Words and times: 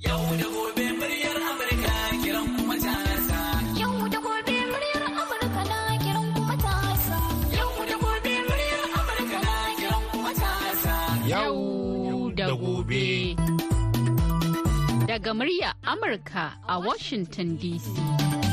Yau 0.00 0.22
da 0.38 0.46
gobe 0.54 0.86
muryar 0.98 1.36
Amurka 1.50 1.94
kiran 2.22 2.46
kuma 2.56 2.76
tasa. 2.78 3.40
Yau 3.80 4.08
da 4.12 4.18
gobe 4.26 4.56
muryar 4.70 5.02
Amurka 5.10 5.62
na 5.70 5.78
kiran 6.02 6.28
kuma 6.34 6.54
tasa. 6.64 7.16
Yau 7.56 7.72
da 7.90 7.96
gobe 8.02 8.34
muryar 8.46 8.82
Amurka 8.98 9.38
na 9.46 9.56
kiran 9.78 10.04
kuma 10.12 10.32
tasa. 10.40 10.94
Yau 11.26 12.30
da 12.38 12.46
gobe. 12.62 13.34
Daga 15.08 15.32
murya 15.34 15.70
Amurka 15.82 16.44
a 16.68 16.78
Washington 16.78 17.58
DC. 17.58 18.47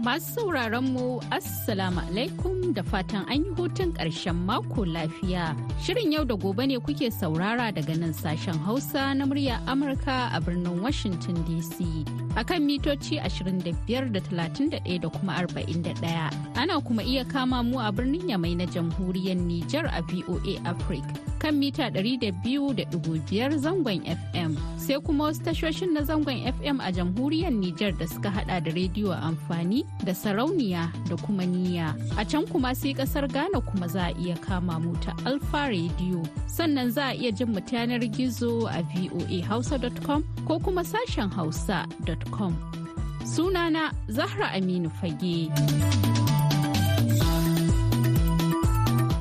Masu 0.00 0.32
sauraron 0.48 0.96
mu 0.96 1.20
Assalamu 1.30 2.00
alaikum 2.00 2.72
da 2.72 2.80
fatan 2.82 3.28
an 3.28 3.44
yi 3.44 3.50
hutun 3.52 3.92
ƙarshen 3.92 4.32
mako 4.48 4.84
lafiya. 4.88 5.52
Shirin 5.84 6.12
yau 6.12 6.24
da 6.24 6.34
gobe 6.36 6.64
ne 6.66 6.78
kuke 6.80 7.12
saurara 7.12 7.68
daga 7.70 7.94
nan 8.00 8.14
sashen 8.16 8.56
Hausa 8.64 9.12
na 9.14 9.26
murya 9.26 9.60
Amurka 9.68 10.32
a 10.32 10.40
birnin 10.40 10.80
Washington 10.80 11.36
DC. 11.44 11.84
Akan 12.32 12.64
mitoci 12.64 13.20
25 13.20 14.08
da 14.12 14.20
31 14.20 15.00
da 15.00 15.08
kuma 15.10 15.34
41. 15.36 16.32
Ana 16.56 16.80
kuma 16.80 17.02
iya 17.02 17.24
kama 17.28 17.62
mu 17.62 17.78
a 17.78 17.92
birnin 17.92 18.24
Yamai 18.24 18.56
na 18.56 18.64
jamhuriyar 18.64 19.36
Nijar 19.36 19.84
a 19.92 20.00
VOA 20.00 20.56
Africa. 20.64 21.29
Kan 21.40 21.56
mita 21.56 21.88
200.5 21.88 23.56
zangon 23.64 24.00
FM 24.04 24.52
sai 24.76 25.00
kuma 25.00 25.24
wasu 25.32 25.40
tashoshin 25.42 25.92
na 25.96 26.00
zangon 26.04 26.44
FM 26.52 26.78
a 26.84 26.92
jamhuriyar 26.92 27.50
Nijar 27.52 27.92
da 27.98 28.06
suka 28.06 28.30
hada 28.30 28.60
da 28.60 28.70
rediyo 28.70 29.12
amfani 29.16 29.84
da 30.04 30.12
sarauniya 30.14 30.92
da 31.08 31.16
kuma 31.16 31.44
niya. 31.48 31.96
A 32.20 32.24
can 32.24 32.46
kuma 32.46 32.74
sai 32.74 32.92
ƙasar 32.94 33.26
Ghana 33.32 33.60
kuma 33.64 33.88
za 33.88 34.12
a 34.12 34.14
iya 34.20 34.36
kama 34.40 34.78
mu 34.78 34.92
ta 35.00 35.16
Alfa 35.24 35.68
Radio 35.72 36.20
sannan 36.46 36.90
za 36.92 37.08
a 37.10 37.14
iya 37.16 37.32
jin 37.32 37.48
mu 37.52 37.60
yanar 37.60 38.04
gizo 38.12 38.68
a 38.68 38.82
voahausa.com 38.92 40.20
ko 40.46 40.58
kuma 40.60 40.82
sashen 40.84 41.32
hausa.com. 41.32 42.52
Sunana 43.24 43.92
Zahra 44.08 44.52
Aminu 44.52 44.90
Fage. 45.00 46.29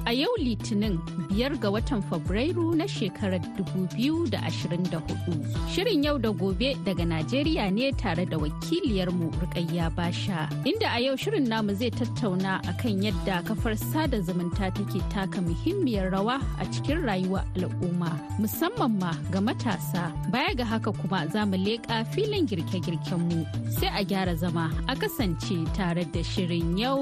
A 0.10 0.12
yau 0.12 0.30
litinin 0.42 0.96
biyar 1.30 1.52
ga 1.64 1.70
watan 1.74 2.02
fabrairu 2.10 2.64
na 2.78 2.86
shekarar 2.94 3.40
2024 3.58 5.68
shirin 5.74 6.04
yau 6.08 6.14
da 6.24 6.30
gobe 6.40 6.70
daga 6.88 7.06
najeriya 7.12 7.66
ne 7.76 7.92
tare 8.04 8.24
da 8.32 8.38
wakiliyarmu 8.44 9.28
rukayya 9.42 9.90
basha 9.98 10.40
inda 10.72 10.88
a 10.98 11.00
yau 11.06 11.14
shirin 11.26 11.46
namu 11.54 11.76
zai 11.82 11.92
tattauna 12.00 12.54
akan 12.74 13.04
yadda 13.08 13.36
kafar 13.50 13.76
sada 13.84 14.18
zumunta 14.30 14.72
take 14.80 14.98
taka 15.14 15.40
muhimmiyar 15.50 16.08
rawa 16.16 16.38
a 16.66 16.68
cikin 16.74 17.00
rayuwar 17.10 17.46
al'umma 17.56 18.12
musamman 18.42 18.94
ma 19.04 19.12
ga 19.32 19.40
matasa. 19.48 20.04
Baya 20.34 20.52
ga 20.56 20.66
haka 20.72 20.92
kuma 21.02 21.20
za 21.34 21.42
mu 21.46 21.58
leƙa 21.68 21.98
filin 22.16 22.48
girke-girkenmu 22.50 23.40
sai 23.78 23.90
a 24.02 24.04
gyara 24.14 24.36
zama 24.36 24.66
a 24.88 24.90
kasance 24.96 25.56
tare 25.78 26.04
da 26.18 26.22
shirin 26.34 26.78
yau 26.82 26.98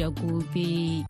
da 0.00 0.08
gobe. 0.08 1.04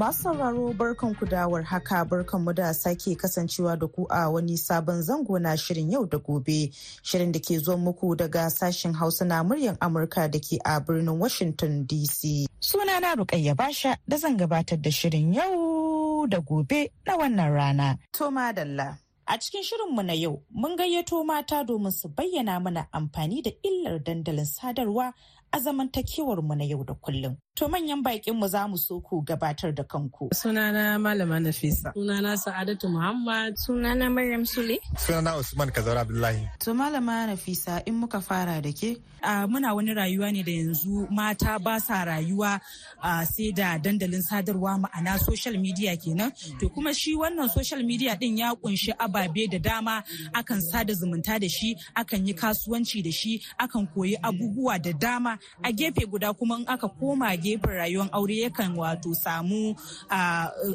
Masu 0.00 0.22
sauraro 0.22 0.72
barkan 0.72 1.12
ku 1.18 1.26
dawar 1.28 1.62
haka 1.62 2.04
barkan 2.08 2.40
mu 2.44 2.52
da 2.54 2.72
sake 2.72 3.12
kasancewa 3.20 3.76
da 3.78 3.86
ku 3.86 4.06
a 4.08 4.30
wani 4.32 4.56
sabon 4.56 5.02
zango 5.04 5.36
na 5.38 5.52
shirin 5.56 5.92
yau 5.92 6.06
da 6.08 6.16
gobe. 6.18 6.72
Shirin 7.04 7.32
da 7.32 7.38
ke 7.40 7.60
zo 7.60 7.76
muku 7.76 8.16
daga 8.16 8.48
sashen 8.48 8.94
Hausa 8.96 9.24
na 9.26 9.44
muryar 9.44 9.76
Amurka 9.78 10.30
da 10.32 10.38
ke 10.40 10.56
a 10.64 10.80
birnin 10.80 11.18
Washington 11.18 11.84
DC. 11.86 12.46
Sunana 12.60 13.12
Rukayya 13.16 13.54
Basha 13.54 13.98
da 14.08 14.16
zan 14.16 14.38
gabatar 14.38 14.80
da 14.80 14.88
shirin 14.90 15.34
yau 15.34 16.26
da 16.26 16.40
gobe 16.40 16.88
na 17.06 17.18
wannan 17.18 17.52
rana. 17.52 17.98
Toma 18.12 18.52
Dalla. 18.56 18.96
A 19.32 19.38
cikin 19.38 19.62
shirinmu 19.62 20.02
na 20.02 20.12
yau, 20.12 20.42
mun 20.50 20.76
gayyato 20.76 21.24
mata 21.24 21.62
domin 21.64 21.92
su 21.92 22.08
bayyana 22.08 22.58
mana 22.60 22.88
amfani 22.92 23.42
da 23.42 23.50
illar 23.62 24.02
dandalin 24.02 24.44
sadarwa 24.44 25.12
a 25.52 25.58
zamantakewar 25.60 26.42
mu 26.42 26.54
na 26.56 26.64
yau 26.64 26.82
da 26.84 26.94
kullum. 26.94 27.36
To 27.60 27.68
manyan 27.68 28.00
bakin 28.02 28.40
mu 28.40 28.48
za 28.48 28.64
mu 28.66 28.76
so 28.80 29.00
ku 29.04 29.20
gabatar 29.22 29.74
da 29.74 29.84
kanku. 29.84 30.30
Sunana 30.32 30.96
Malama 30.98 31.36
Nafisa. 31.38 31.92
Sunana 31.92 32.32
Sa'adatu 32.32 32.88
Muhammad. 32.88 33.52
Sunana 33.60 34.08
Maryam 34.10 34.46
Sule. 34.48 34.78
Sunana 34.96 35.36
Usman 35.38 35.68
Kazaura 35.68 36.00
Abdullahi. 36.00 36.48
To 36.60 36.72
Malama 36.72 37.28
Nafisa 37.28 37.82
in 37.86 37.96
muka 38.00 38.22
fara 38.22 38.62
da 38.62 38.72
ke. 38.72 38.96
Uh, 39.22 39.44
muna 39.46 39.74
wani 39.76 39.92
rayuwa 39.92 40.32
ne 40.32 40.42
da 40.42 40.50
yanzu 40.52 41.06
mata 41.10 41.58
ba 41.58 41.78
sa 41.78 42.02
rayuwa 42.06 42.58
uh, 43.04 43.24
sai 43.28 43.52
da 43.52 43.76
dandalin 43.76 44.22
sadarwa 44.24 44.80
ma'ana 44.80 45.18
social 45.20 45.52
media 45.60 45.94
kenan. 45.98 46.32
To 46.60 46.70
kuma 46.70 46.94
shi 46.94 47.14
wannan 47.14 47.50
social 47.50 47.82
media 47.82 48.16
din 48.16 48.38
ya 48.38 48.54
ƙunshi 48.56 48.94
ababe 48.96 49.50
da 49.52 49.58
dama 49.58 50.02
akan 50.32 50.60
sada 50.62 50.94
zumunta 50.94 51.38
da 51.38 51.46
shi, 51.46 51.76
akan 51.94 52.26
yi 52.26 52.32
kasuwanci 52.32 53.04
da 53.04 53.10
shi, 53.12 53.42
akan 53.60 53.86
koyi 53.92 54.16
abubuwa 54.16 54.80
da 54.82 54.92
dama 54.92 55.36
a 55.62 55.70
gefe 55.70 56.08
guda 56.08 56.32
kuma 56.32 56.56
in 56.56 56.64
aka 56.66 56.88
koma 56.88 57.36
gefen 57.50 57.74
rayuwar 57.74 58.08
aure 58.14 58.36
yakan 58.46 58.76
wato 58.78 59.10
samu 59.14 59.74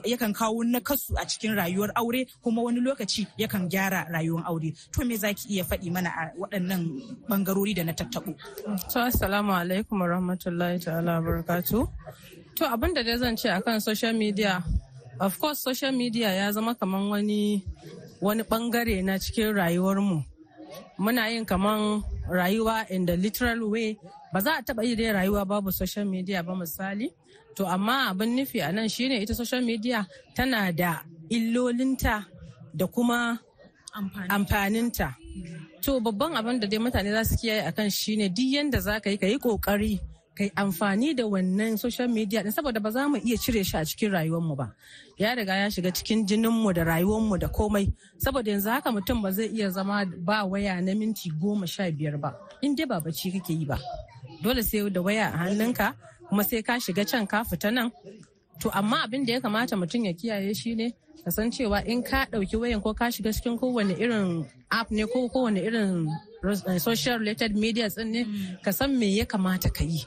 yakan 0.03 0.33
kawo 0.35 0.63
nakasu 0.63 1.15
a 1.17 1.23
cikin 1.25 1.55
rayuwar 1.55 1.91
aure 1.95 2.27
kuma 2.43 2.61
wani 2.61 2.79
lokaci 2.83 3.27
yakan 3.39 3.69
gyara 3.71 4.07
rayuwar 4.11 4.43
aure. 4.51 4.73
To 4.91 5.05
me 5.05 5.15
zaki 5.15 5.47
iya 5.55 5.63
faɗi 5.63 5.91
mana 5.91 6.09
a 6.11 6.23
waɗannan 6.39 6.81
bangarori 7.29 7.73
da 7.75 7.83
na 7.83 7.93
tattaɓo. 7.93 8.35
to 8.91 8.99
assalamu 8.99 9.51
alaikum 9.53 10.01
rahmatullahi 10.03 10.81
ta'ala 10.83 11.21
barakatu 11.21 11.87
to 12.55 12.63
abin 12.65 12.93
da 12.95 13.03
dai 13.03 13.17
zan 13.17 13.35
ce 13.37 13.49
akan 13.49 13.79
social 13.81 14.13
media 14.13 14.63
of 15.19 15.37
course 15.39 15.59
social 15.63 15.91
media 15.91 16.29
ya 16.33 16.51
zama 16.51 16.75
kaman 16.75 17.09
wani 17.09 17.63
wani 18.21 18.43
ɓangare 18.43 19.03
na 19.03 19.17
cikin 19.17 19.53
rayuwarmu 19.55 20.23
muna 20.99 21.29
yin 21.31 21.45
kaman 21.45 22.03
rayuwa 22.29 22.89
in 22.89 23.05
the 23.05 23.15
literal 23.17 23.69
way 23.69 23.97
ba 24.35 24.41
za 24.43 24.51
a 24.59 24.61
taba 24.67 24.83
yi 24.83 24.95
dai 24.99 25.13
rayuwa 25.15 25.45
babu 25.47 25.71
social 25.71 26.03
media 26.03 26.43
ba 26.43 26.51
misali. 26.55 27.07
To 27.55 27.63
amma 27.65 28.11
abin 28.11 28.35
nufi 28.35 28.59
a 28.59 28.71
nan 28.71 28.89
shine 28.89 29.15
ita 29.23 29.33
social 29.33 29.61
media 29.63 30.03
tana 30.35 30.73
da 30.75 30.99
illolinta 31.31 32.25
da 32.75 32.85
kuma 32.87 33.39
amfaninta. 34.27 35.15
to 35.81 36.01
babban 36.03 36.35
abin 36.35 36.59
da 36.59 36.67
dai 36.67 36.79
mutane 36.83 37.11
za 37.15 37.23
su 37.23 37.35
kiyaye 37.39 37.63
akan 37.71 37.89
shine 37.89 38.27
duk 38.27 38.43
yanda 38.55 38.79
za 38.81 38.99
ka 38.99 39.09
yi 39.09 39.17
ka 39.17 39.25
yi 39.27 39.37
ƙoƙari 39.39 39.99
kai 40.35 40.51
amfani 40.55 41.15
da 41.15 41.23
wannan 41.23 41.77
social 41.79 42.07
media 42.11 42.43
din 42.43 42.51
saboda 42.51 42.83
ba 42.83 42.91
za 42.91 43.07
mu 43.07 43.15
iya 43.15 43.37
cire 43.39 43.63
shi 43.63 43.77
a 43.77 43.85
cikin 43.87 44.11
rayuwarmu 44.11 44.55
ba. 44.57 44.75
Ya 45.17 45.31
riga 45.35 45.55
ya 45.55 45.69
shiga 45.71 45.91
cikin 45.95 46.27
jininmu 46.27 46.73
da 46.75 46.83
rayuwarmu 46.83 47.39
da 47.39 47.47
komai. 47.47 47.87
Saboda 48.19 48.51
yanzu 48.51 48.67
haka 48.69 48.91
mutum 48.91 49.21
ba 49.23 49.31
zai 49.31 49.47
iya 49.47 49.69
zama 49.71 50.03
ba 50.05 50.43
waya 50.43 50.81
na 50.81 50.91
minti 50.93 51.31
goma 51.31 51.63
sha 51.67 51.87
biyar 51.91 52.19
ba. 52.19 52.35
In 52.61 52.75
dai 52.75 52.83
ba 52.85 52.99
bacci 52.99 53.31
kake 53.31 53.53
yi 53.55 53.63
ba. 53.65 53.79
Dole 54.43 54.63
sai 54.63 54.89
da 54.89 55.01
waya 55.01 55.25
a 55.33 55.37
hannunka 55.37 55.93
kuma 56.29 56.43
sai 56.43 56.61
ka 56.61 56.73
shiga 56.79 57.03
can 57.09 57.25
ka 57.27 57.43
fita 57.43 57.69
nan. 57.73 57.91
To 58.61 58.69
amma 58.73 59.03
abin 59.05 59.25
da 59.25 59.33
ya 59.33 59.39
kamata 59.39 59.75
mutum 59.75 60.05
ya 60.05 60.13
kiyaye 60.13 60.55
shi 60.55 60.75
ne 60.75 60.93
ka 61.23 61.29
san 61.31 61.51
cewa 61.51 61.83
in 61.85 62.03
ka 62.03 62.25
ɗauki 62.31 62.55
wayan 62.61 62.81
ko 62.81 62.93
ka 62.93 63.05
shiga 63.11 63.31
cikin 63.33 63.57
kowane 63.59 63.93
irin 63.99 64.45
app 64.71 64.91
ne 64.91 65.03
ko 65.05 65.27
kowane 65.29 65.59
irin 65.67 66.07
social 66.79 67.19
related 67.19 67.55
media 67.55 67.89
din 67.89 68.11
ne 68.11 68.21
ka 68.63 68.71
san 68.71 68.91
me 68.99 69.07
ya 69.17 69.25
kamata 69.25 69.69
ka 69.73 69.83
yi. 69.83 70.05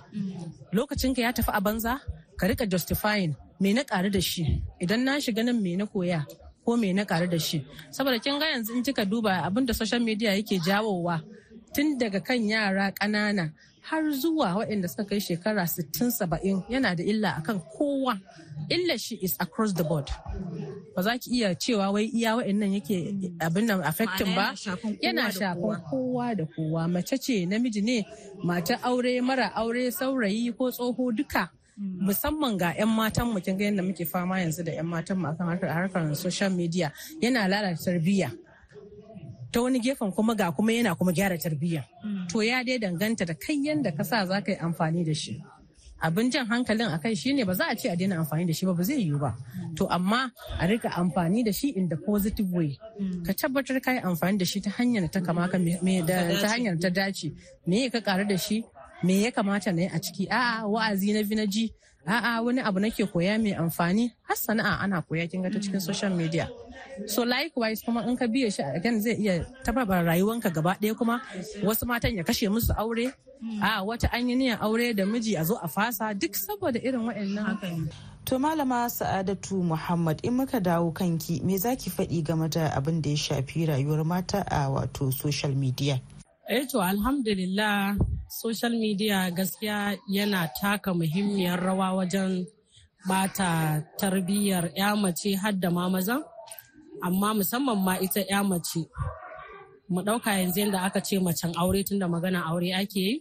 Lokacin 0.73 1.15
ka 1.15 1.21
ya 1.23 1.33
tafi 1.33 1.51
a 1.53 1.61
banza 1.61 2.01
ka 2.39 2.47
riƙa 2.47 2.69
justifying 2.71 3.35
me 3.61 3.73
na 3.75 3.83
ƙaru 3.83 4.11
da 4.13 4.21
shi. 4.21 4.63
Idan 4.81 5.05
na 5.05 5.19
shiga 5.19 5.45
nan 5.45 5.61
me 5.63 5.77
na 5.77 5.85
koya 5.87 6.25
ko 6.65 6.77
me 6.77 6.93
na 6.93 7.05
ƙaru 7.05 7.29
da 7.31 7.39
shi. 7.39 7.65
Saboda 7.91 8.23
kin 8.23 8.39
ga 8.39 8.47
yanzu 8.55 8.77
in 8.77 8.83
kika 8.83 9.05
duba 9.05 9.43
abin 9.45 9.67
da 9.67 9.73
social 9.75 10.01
media 10.01 10.31
yake 10.31 10.59
jawowa 10.63 11.21
tun 11.75 11.99
daga 11.99 12.21
kan 12.25 12.41
yara 12.49 12.93
ƙanana 12.93 13.53
har 13.89 14.03
zuwa 14.13 14.55
waɗanda 14.59 14.89
suka 14.89 15.05
kai 15.05 15.21
shekara 15.21 15.63
60-70 15.65 16.63
yana 16.69 16.95
da 16.97 17.03
illa 17.05 17.31
akan 17.41 17.61
kowa. 17.77 18.21
Illa 18.69 18.99
shi 18.99 19.15
is 19.23 19.37
across 19.41 19.73
the 19.73 19.85
board. 19.85 20.11
Ba 20.95 21.03
za 21.03 21.17
ki 21.19 21.31
iya 21.31 21.55
cewa 21.55 21.93
wai 21.93 22.05
iya 22.13 22.37
waɗannan 22.37 22.75
yake 22.77 23.33
abin 23.41 23.67
nan 23.67 23.81
affecting 23.81 24.35
ba. 24.35 24.53
Yana 25.03 25.31
shafan 25.33 25.81
kowa 25.91 26.35
da 26.37 26.45
kowa. 26.45 26.89
mace 26.89 27.17
ce 27.19 27.47
namiji 27.47 27.83
ne 27.83 28.05
mata 28.45 28.77
aure 28.85 29.21
mara 29.23 29.53
aure 29.57 29.91
saurayi 29.91 30.53
ko 30.57 30.71
tsoho 30.71 31.13
duka. 31.17 31.49
Musamman 31.79 32.59
ga 32.59 32.75
'yan 32.77 32.89
matan 32.91 33.33
mu 33.33 33.41
kin 33.41 33.57
ga 33.57 33.65
yadda 33.71 33.83
muke 33.87 34.05
fama 34.05 34.37
yanzu 34.43 34.65
da 34.65 34.73
'yan 34.73 34.87
matan 34.87 35.17
mu 35.19 35.29
akan 35.29 35.47
harkar 35.71 36.15
social 36.17 36.51
media. 36.51 36.93
Yana 37.23 37.49
lalata 37.49 37.79
tarbiyya. 37.85 38.31
Ta 39.53 39.61
wani 39.63 39.81
gefen 39.81 40.13
kuma 40.13 40.35
ga 40.35 40.51
kuma 40.53 40.73
yana 40.73 40.95
kuma 40.97 41.13
gyara 41.13 41.39
tarbiyya. 41.39 41.85
To 42.29 42.41
ya 42.43 42.63
dai 42.65 42.79
danganta 42.79 43.27
da 43.27 43.35
kai 43.35 43.57
yanda 43.65 43.93
ka 43.97 44.03
sa 44.03 44.27
za 44.27 44.41
ka 44.41 44.53
yi 44.53 44.59
amfani 44.59 45.05
da 45.05 45.15
shi. 45.15 45.43
Abin 46.01 46.31
jan 46.31 46.47
hankalin 46.47 46.89
akai 46.95 47.17
shine 47.17 47.45
ba 47.45 47.55
za 47.55 47.67
a 47.71 47.75
ce 47.77 47.89
a 47.91 47.97
daina 47.97 48.17
amfani 48.23 48.47
da 48.47 48.53
shi 48.53 48.67
ba 48.67 48.75
ba 48.75 48.83
zai 48.85 49.03
yiwu 49.03 49.19
ba. 49.19 49.35
To 49.77 49.87
amma 49.91 50.31
a 50.61 50.67
riƙa 50.67 50.91
amfani 50.95 51.45
da 51.45 51.51
shi 51.53 51.69
in 51.77 51.89
the 51.89 51.97
positive 51.97 52.51
way. 52.53 52.79
Ka 53.27 53.33
tabbatar 53.33 53.83
ka 53.83 53.91
yi 53.93 54.01
amfani 54.01 54.39
da 54.39 54.45
shi 54.45 54.61
ta 54.61 54.71
hanyar 54.71 55.11
ta 55.11 55.21
kama 55.21 55.49
ka 55.49 55.59
ta 55.59 56.49
hanyar 56.55 56.79
ta 56.81 56.89
dace. 56.89 57.33
Me 57.67 57.89
ka 57.91 58.01
karu 58.01 58.29
da 58.29 58.37
shi 58.37 58.65
me 59.03 59.23
ya 59.25 59.31
kamata 59.31 59.73
na 59.73 59.83
yi 59.83 59.91
a 59.95 59.99
ciki 60.01 60.27
a'a 60.31 60.67
wa'azi 60.67 61.13
na 61.15 61.23
bi 61.23 61.35
na 61.39 61.47
ji 61.47 61.71
a'a 62.07 62.43
wani 62.43 62.61
abu 62.61 62.81
nake 62.81 63.07
koya 63.07 63.39
mai 63.39 63.55
amfani 63.55 64.11
har 64.27 64.37
sana'a 64.37 64.83
ana 64.83 65.03
koya 65.03 65.31
kin 65.31 65.43
ga 65.43 65.51
ta 65.51 65.59
cikin 65.63 65.81
social 65.81 66.11
media 66.11 66.49
so 67.07 67.23
likewise 67.25 67.83
kuma 67.85 68.03
in 68.09 68.17
ka 68.17 68.27
biye 68.27 68.51
shi 68.51 68.63
again 68.63 69.01
zai 69.01 69.15
iya 69.15 69.45
tababa 69.65 70.03
rayuwanka 70.03 70.51
gaba 70.51 70.77
ɗaya 70.81 70.95
kuma 70.97 71.21
wasu 71.63 71.87
matan 71.87 72.17
ya 72.17 72.25
kashe 72.25 72.49
musu 72.49 72.73
aure. 72.77 73.13
A 73.63 73.85
wata 73.87 74.11
an 74.13 74.29
yi 74.29 74.35
niyan 74.37 74.59
aure 74.61 74.95
da 74.97 75.05
miji 75.07 75.37
a 75.39 75.45
zo 75.45 75.55
a 75.63 75.69
fasa 75.69 76.11
duk 76.15 76.35
saboda 76.35 76.79
irin 76.83 77.07
waɗannan 77.07 77.87
To 78.29 78.37
malama 78.39 78.91
Sa'adatu 78.93 79.57
Muhammad 79.65 80.21
in 80.23 80.37
muka 80.37 80.61
dawo 80.61 80.93
kanki 80.93 81.41
me 81.43 81.57
zaki 81.57 81.89
faɗi 81.89 82.23
game 82.23 82.49
da 82.51 82.69
abin 82.77 83.01
da 83.01 83.09
ya 83.11 83.17
shafi 83.17 83.65
rayuwar 83.67 84.05
mata 84.05 84.45
a 84.51 84.69
wato 84.69 85.11
social 85.11 85.55
media? 85.55 85.97
Eh 86.51 86.67
to 86.69 86.77
alhamdulillah 86.83 87.97
social 88.29 88.71
media 88.77 89.31
gaskiya 89.33 89.97
yana 90.13 90.51
taka 90.61 90.93
muhimmiyar 90.93 91.57
rawa 91.57 91.97
wajen 91.97 92.45
bata 93.09 93.81
tarbiyyar 93.99 94.77
ya 94.77 94.95
mace 94.95 95.33
har 95.35 95.53
da 95.53 95.71
ma 95.71 95.89
maza. 95.89 96.21
Amma 97.07 97.35
musamman 97.35 97.79
ma 97.87 97.95
ita 98.01 98.21
ya 98.31 98.43
mace. 98.45 98.83
Mu 99.89 100.01
ɗauka 100.07 100.31
yanzu 100.39 100.61
yadda 100.61 100.81
aka 100.87 101.01
ce 101.01 101.17
macen 101.19 101.53
aure 101.61 101.81
tunda 101.87 102.07
magana 102.09 102.41
aure 102.49 102.71
ake 102.81 102.97
yi. 103.01 103.15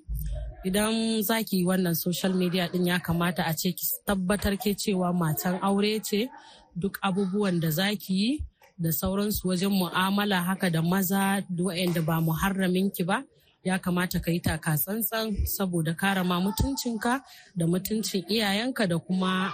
Idan 0.67 1.21
za 1.23 1.43
ki 1.43 1.57
yi 1.57 1.65
wannan 1.65 1.95
social 1.95 2.33
media 2.33 2.67
din 2.71 2.87
ya 2.87 2.99
kamata 2.99 3.43
a 3.47 3.53
ce 3.53 3.71
ki 3.71 3.85
tabbatar 4.07 4.55
ke 4.59 4.71
cewa 4.81 5.13
matan 5.13 5.59
aure 5.61 5.99
ce. 6.03 6.27
Duk 6.75 6.99
abubuwan 7.01 7.59
da 7.61 7.69
za 7.71 7.87
ki 7.95 8.13
yi 8.13 8.43
da 8.77 8.91
sauransu 8.91 9.47
wajen 9.47 9.71
mu'amala 9.71 10.41
haka 10.43 10.69
da 10.69 10.81
maza 10.81 11.41
da 11.49 12.01
ba 12.01 12.21
muharramin 12.21 12.91
ki 12.93 13.03
ba 13.03 13.23
ya 13.63 13.79
kamata 13.79 14.19
ka 14.23 14.31
yi 14.31 14.39
taka 14.39 14.77
tsantsan 14.77 15.33
saboda 15.45 15.93
kare 15.97 16.23
ma 16.23 16.37
mutuncinka 16.39 17.19
da 17.57 17.65
mutuncin 17.65 18.23
iyayenka 18.29 18.85
da 18.87 18.97
kuma 18.99 19.51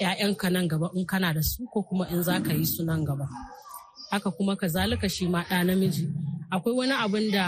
'ya'yanka 0.00 0.50
nan 0.50 0.66
gaba 0.68 0.90
in 0.94 1.06
kana 1.06 1.32
da 1.34 1.42
su 1.42 1.64
ko 1.72 1.82
kuma 1.86 2.04
in 2.10 2.22
za 2.22 2.40
ka 2.42 2.52
yi 2.52 2.66
su 2.66 2.82
nan 2.84 3.04
gaba. 3.04 3.26
Haka 4.14 4.30
kuma 4.30 4.56
kazalika 4.56 5.08
shi 5.08 5.24
ma 5.28 5.40
ɗa 5.48 5.64
namiji. 5.66 6.04
Akwai 6.50 6.74
wani 6.78 6.92
abin 7.04 7.30
da 7.34 7.44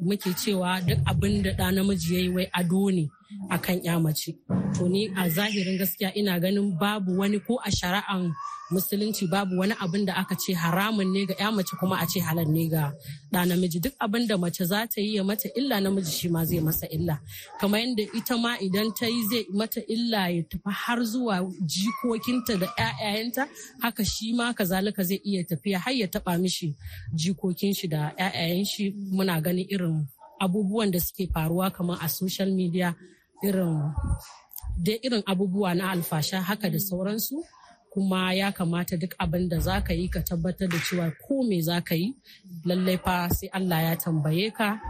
muke 0.00 0.30
cewa 0.40 0.80
duk 0.86 0.98
abin 1.10 1.42
da 1.42 1.50
ɗa 1.58 1.72
namiji 1.74 2.14
ya 2.14 2.20
yi 2.20 2.28
wai 2.28 2.46
ado 2.52 2.90
ne. 2.90 3.04
Akan 3.50 3.80
ya 3.84 3.98
mace. 3.98 4.34
To 4.78 4.88
ni 4.88 5.08
a 5.16 5.28
zahirin 5.28 5.78
gaskiya 5.78 6.14
ina 6.16 6.40
ganin 6.40 6.76
babu 6.80 7.18
wani 7.18 7.38
ko 7.40 7.58
a 7.64 7.70
shari'an 7.70 8.32
musulunci 8.72 9.26
babu 9.28 9.58
wani 9.58 9.74
abin 9.80 10.06
da 10.06 10.14
aka 10.16 10.34
ce 10.34 10.54
haramun 10.54 11.12
ne 11.12 11.26
ga 11.26 11.34
ya 11.38 11.50
mace 11.52 11.76
kuma 11.80 11.96
a 12.00 12.06
ce 12.06 12.20
halal 12.20 12.46
ne 12.48 12.68
ga 12.68 12.92
ɗa 13.32 13.40
namiji. 13.48 13.78
Duk 13.84 13.92
abin 14.04 14.26
da 14.26 14.36
mace 14.38 14.64
za 14.64 14.86
ta 14.86 15.00
yi 15.00 15.16
ya 15.16 15.22
mata 15.24 15.48
illa 15.58 15.76
namiji 15.80 16.10
shi 16.18 16.28
ma 16.28 16.44
zai 16.44 16.60
masa 16.60 16.86
illa. 16.96 17.20
Kamar 17.60 17.80
yadda 17.80 18.04
ita 18.18 18.34
ma 18.44 18.52
idan 18.66 18.88
ta 18.98 19.06
yi 19.06 19.20
zai 19.30 19.44
mata 19.58 19.80
illa 19.94 20.22
ya 20.36 20.42
tafi 20.50 20.70
har 20.82 21.00
zuwa 21.12 21.36
jikokinta 21.72 22.52
da 22.62 22.66
'ya'yayanta 22.76 23.42
haka 23.82 24.02
shi 24.12 24.26
ma 24.38 24.46
kazalika 24.58 25.02
zai 25.08 25.20
iya 25.28 25.42
tafiya 25.50 25.78
har 25.84 25.92
ya 26.00 26.06
taɓa 26.14 26.32
mishi 26.42 26.68
jikokin 27.20 27.72
shi 27.78 27.86
da 27.92 28.00
'ya'yayan 28.18 28.64
shi. 28.72 28.84
Muna 29.16 29.34
ganin 29.44 29.66
irin 29.74 29.96
abubuwan 30.42 30.90
da 30.90 31.00
suke 31.00 31.26
faruwa 31.32 31.70
kamar 31.70 31.98
a 32.02 32.08
social 32.08 32.50
media 32.50 32.94
irin 33.42 33.92
dai 34.84 34.98
irin 35.02 35.22
abubuwa 35.26 35.74
na 35.74 35.90
alfasha 35.90 36.42
haka 36.42 36.70
da 36.70 36.78
sauransu 36.80 37.44
kuma 37.92 38.32
ya 38.34 38.52
kamata 38.52 38.96
duk 38.96 39.14
abin 39.18 39.48
da 39.48 39.58
za 39.60 39.80
ka 39.84 39.92
yi 39.92 40.08
ka 40.08 40.20
tabbatar 40.24 40.68
da 40.68 40.78
cewa 40.78 41.12
ko 41.28 41.42
me 41.44 41.60
za 41.60 41.80
ka 41.84 41.94
yi 41.94 42.14
lallai 42.64 42.96
fa 43.04 43.28
sai 43.28 43.48
Allah 43.52 43.80
ya 43.84 43.94
tambaye 43.96 44.48
ka 44.58 44.80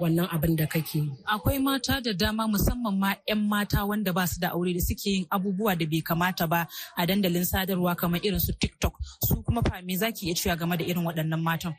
wannan 0.00 0.26
abin 0.30 0.56
da 0.56 0.66
kake 0.66 0.98
yi. 0.98 1.10
Akwai 1.24 1.58
mata 1.58 2.00
da 2.04 2.12
dama 2.12 2.44
musamman 2.48 2.92
ma 2.98 3.10
'yan 3.26 3.40
mata 3.48 3.84
wanda 3.88 4.12
ba 4.12 4.26
su 4.26 4.36
da 4.40 4.50
aure 4.52 4.74
da 4.74 4.80
suke 4.80 5.06
yin 5.10 5.26
abubuwa 5.30 5.72
da 5.78 5.86
bai 5.86 6.02
kamata 6.02 6.44
ba 6.52 6.66
a 6.96 7.06
dandalin 7.08 7.44
sadarwa 7.46 7.96
kamar 7.96 8.20
irin 8.26 8.40
su 8.40 8.52
TikTok. 8.52 8.94
Su 9.26 9.42
kuma 9.46 9.62
fa 9.62 9.80
me 9.86 9.94
za 9.96 10.10
ki 10.12 10.26
iya 10.26 10.34
cewa 10.34 10.58
game 10.58 10.76
da 10.76 10.84
irin 10.84 11.04
waɗannan 11.06 11.40
matan? 11.40 11.74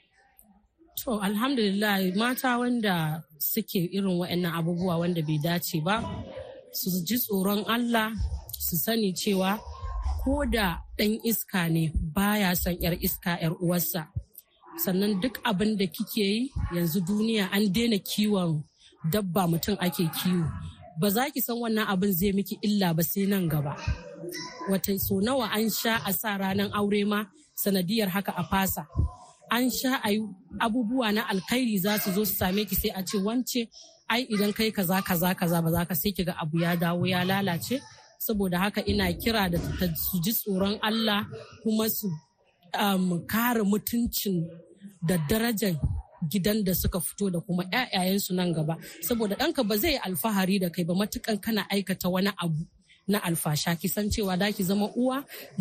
To 1.04 1.20
alhamdulillah 1.20 2.16
mata 2.16 2.56
wanda 2.58 3.20
suke 3.38 3.82
irin 3.96 4.16
waɗannan 4.22 4.52
abubuwa 4.58 4.96
wanda 5.04 5.22
bai 5.28 5.38
dace 5.46 5.78
ba 5.86 5.96
su 6.80 6.88
ji 7.08 7.16
tsoron 7.24 7.62
Allah 7.76 8.10
su 8.66 8.76
sani 8.84 9.10
cewa 9.20 9.52
ko 10.24 10.32
da 10.54 10.66
ɗan 10.98 11.14
iska 11.30 11.62
ne 11.76 11.84
baya 12.16 12.50
son 12.62 12.76
'yar 12.82 12.96
iska 13.08 13.32
'yar 13.42 13.54
uwarsa. 13.64 14.02
Sannan 14.84 15.14
duk 15.22 15.36
abin 15.50 15.72
da 15.80 15.86
kike 15.96 16.24
yi 16.34 16.42
yanzu 16.76 17.00
duniya 17.08 17.46
an 17.56 17.64
daina 17.76 17.98
kiwon 18.10 18.52
dabba 19.12 19.42
mutum 19.52 19.76
ake 19.86 20.04
kiwo. 20.18 20.48
Ba 21.00 21.08
za 21.16 21.24
ki 21.34 21.40
san 21.46 21.58
wannan 21.62 21.88
abin 21.94 22.12
zai 22.20 22.32
miki 22.38 22.56
illa 22.68 22.88
ba 22.98 23.04
sai 23.12 23.26
nan 23.32 23.46
gaba. 23.52 23.74
Wata 24.72 24.92
so 25.06 25.16
nawa 25.26 25.46
an 25.58 25.68
sha 25.80 25.94
a 26.02 26.12
sa 26.20 26.30
ranar 26.42 26.70
aure 26.78 27.02
ma 27.12 27.20
sanadiyar 27.62 28.08
haka 28.16 28.32
a 28.32 28.44
fasa. 28.52 28.84
An 29.56 29.70
sha 29.80 29.92
a 30.04 30.10
yi 30.12 30.22
abubuwa 30.66 31.12
na 31.16 31.22
alkhairi 31.32 31.78
za 31.84 32.00
su 32.00 32.12
zo 32.16 32.24
su 32.26 32.36
same 32.42 32.62
ki 32.70 32.76
sai 32.82 32.92
a 32.96 33.02
ce 33.10 33.18
wance 33.26 33.60
ai 34.14 34.22
idan 34.34 34.54
kai 34.58 34.70
kaza 34.78 34.98
kaza 35.08 35.30
kaza 35.40 35.58
ba 35.66 35.70
za 35.76 35.82
ka 35.90 35.96
sai 36.02 36.12
ki 36.16 36.24
ga 36.28 36.34
abu 36.44 36.56
ya 36.64 36.72
dawo 36.84 37.04
ya 37.14 37.20
lalace. 37.30 37.76
Saboda 38.26 38.58
haka 38.64 38.82
ina 38.92 39.06
kira 39.22 39.44
da 39.54 39.58
su 40.06 40.16
ji 40.24 40.32
tsoron 40.38 40.76
Allah 40.88 41.22
kuma 41.64 41.86
su 41.98 42.08
kare 43.32 43.62
mutuncin 43.72 44.36
da 45.08 45.16
darajar 45.30 45.76
gidan 46.32 46.60
da 46.68 46.74
suka 46.82 47.00
fito 47.06 47.26
da 47.34 47.40
kuma 47.46 47.64
'ya'yayensu 47.72 48.32
nan 48.38 48.50
gaba. 48.58 48.74
Saboda 49.08 49.36
ɗanka 49.40 49.62
ba 49.70 49.76
zai 49.84 49.96
alfahari 50.08 50.56
da 50.64 50.70
kai 50.76 50.84
ba 50.88 50.94
matukan 51.00 51.38
kana 51.46 51.62
aikata 51.74 52.08
wani 52.14 52.32
abu 52.44 52.62
na 53.12 53.18
alfasha. 53.28 53.72
Ki 53.80 53.88
san 53.94 54.08
cewa 54.14 54.34
da 54.42 54.48
ki 54.56 54.64
zama 54.70 54.88
uwa 55.02 55.18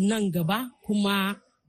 nan 0.09 0.23
gaba 0.35 0.57
kuma 0.85 1.15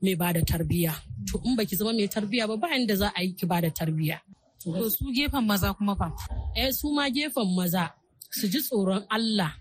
mai 0.02 0.14
ba 0.20 0.28
da 0.36 0.40
tarbiyya. 0.50 0.92
To 1.28 1.40
in 1.44 1.56
baki 1.56 1.76
zama 1.76 1.92
mai 1.92 2.08
tarbiyya 2.08 2.46
ba 2.48 2.56
ba 2.56 2.68
inda 2.76 2.94
za 2.96 3.08
a 3.14 3.22
yi 3.22 3.32
ki 3.38 3.46
ba 3.46 3.60
da 3.60 3.68
tarbiyya. 3.70 4.18
To 4.62 4.90
su 4.90 5.04
gefen 5.16 5.44
maza 5.46 5.74
kuma 5.74 5.94
fa? 5.96 6.08
Eh 6.56 6.70
su 6.72 6.86
ma 6.92 7.08
gefen 7.10 7.48
maza 7.56 7.90
su 8.30 8.46
ji 8.48 8.60
tsoron 8.60 9.02
Allah. 9.10 9.52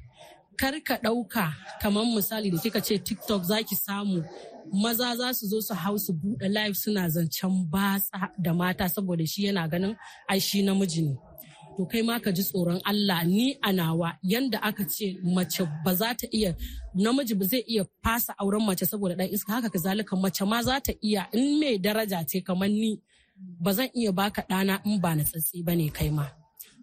Kar 0.59 0.73
ka 0.87 0.95
ɗauka 1.03 1.45
kamar 1.81 2.05
misali 2.15 2.47
da 2.51 2.57
kika 2.63 2.81
ce 2.81 2.97
TikTok 2.97 3.43
za 3.43 3.57
ki 3.67 3.75
samu 3.75 4.23
maza 4.73 5.15
za 5.19 5.33
su 5.33 5.45
zo 5.47 5.59
su 5.61 5.73
hau 5.73 5.97
su 5.99 6.11
buɗe 6.13 6.47
live 6.55 6.73
suna 6.81 7.09
zancen 7.09 7.53
batsa 7.71 8.29
da 8.43 8.51
mata 8.53 8.85
saboda 8.93 9.25
shi 9.31 9.39
yana 9.45 9.67
ganin 9.71 9.93
ai 10.31 10.39
shi 10.47 10.57
namiji 10.63 11.01
ne. 11.07 11.13
To 11.77 11.83
kai 11.91 12.01
ma 12.07 12.15
ka 12.23 12.29
ji 12.37 12.43
tsoron 12.49 12.79
Allah 12.91 13.21
ni 13.35 13.45
a 13.61 13.69
nawa. 13.79 14.09
Yanda 14.31 14.57
aka 14.69 14.83
ce 14.93 15.07
mace 15.35 15.63
ba 15.83 15.91
za 15.99 16.09
ta 16.19 16.27
iya 16.37 16.51
namiji 17.03 17.33
ba 17.39 17.45
zai 17.51 17.63
iya 17.73 17.83
fasa 18.03 18.31
auren 18.41 18.63
mace 18.67 18.85
saboda 18.91 19.15
dan 19.19 19.27
iska. 19.35 19.51
Haka 19.55 19.69
kazalika 19.75 20.13
mace 20.23 20.43
ma 20.51 20.59
za 20.67 20.75
ta 20.85 20.93
iya 21.09 21.21
in 21.39 21.47
mai 21.59 21.75
daraja 21.85 22.19
ce 22.29 22.37
kamar 22.47 22.69
ni 22.81 22.91
ba 23.63 23.71
zan 23.77 23.89
iya 23.99 24.11
baka 24.19 24.41
ɗana 24.49 24.75
in 24.87 24.95
ba 25.03 25.09
na 25.17 25.23
tsatsi 25.29 25.57
ba 25.67 25.73
ne 25.79 25.87
kai 25.97 26.09
ma. 26.17 26.25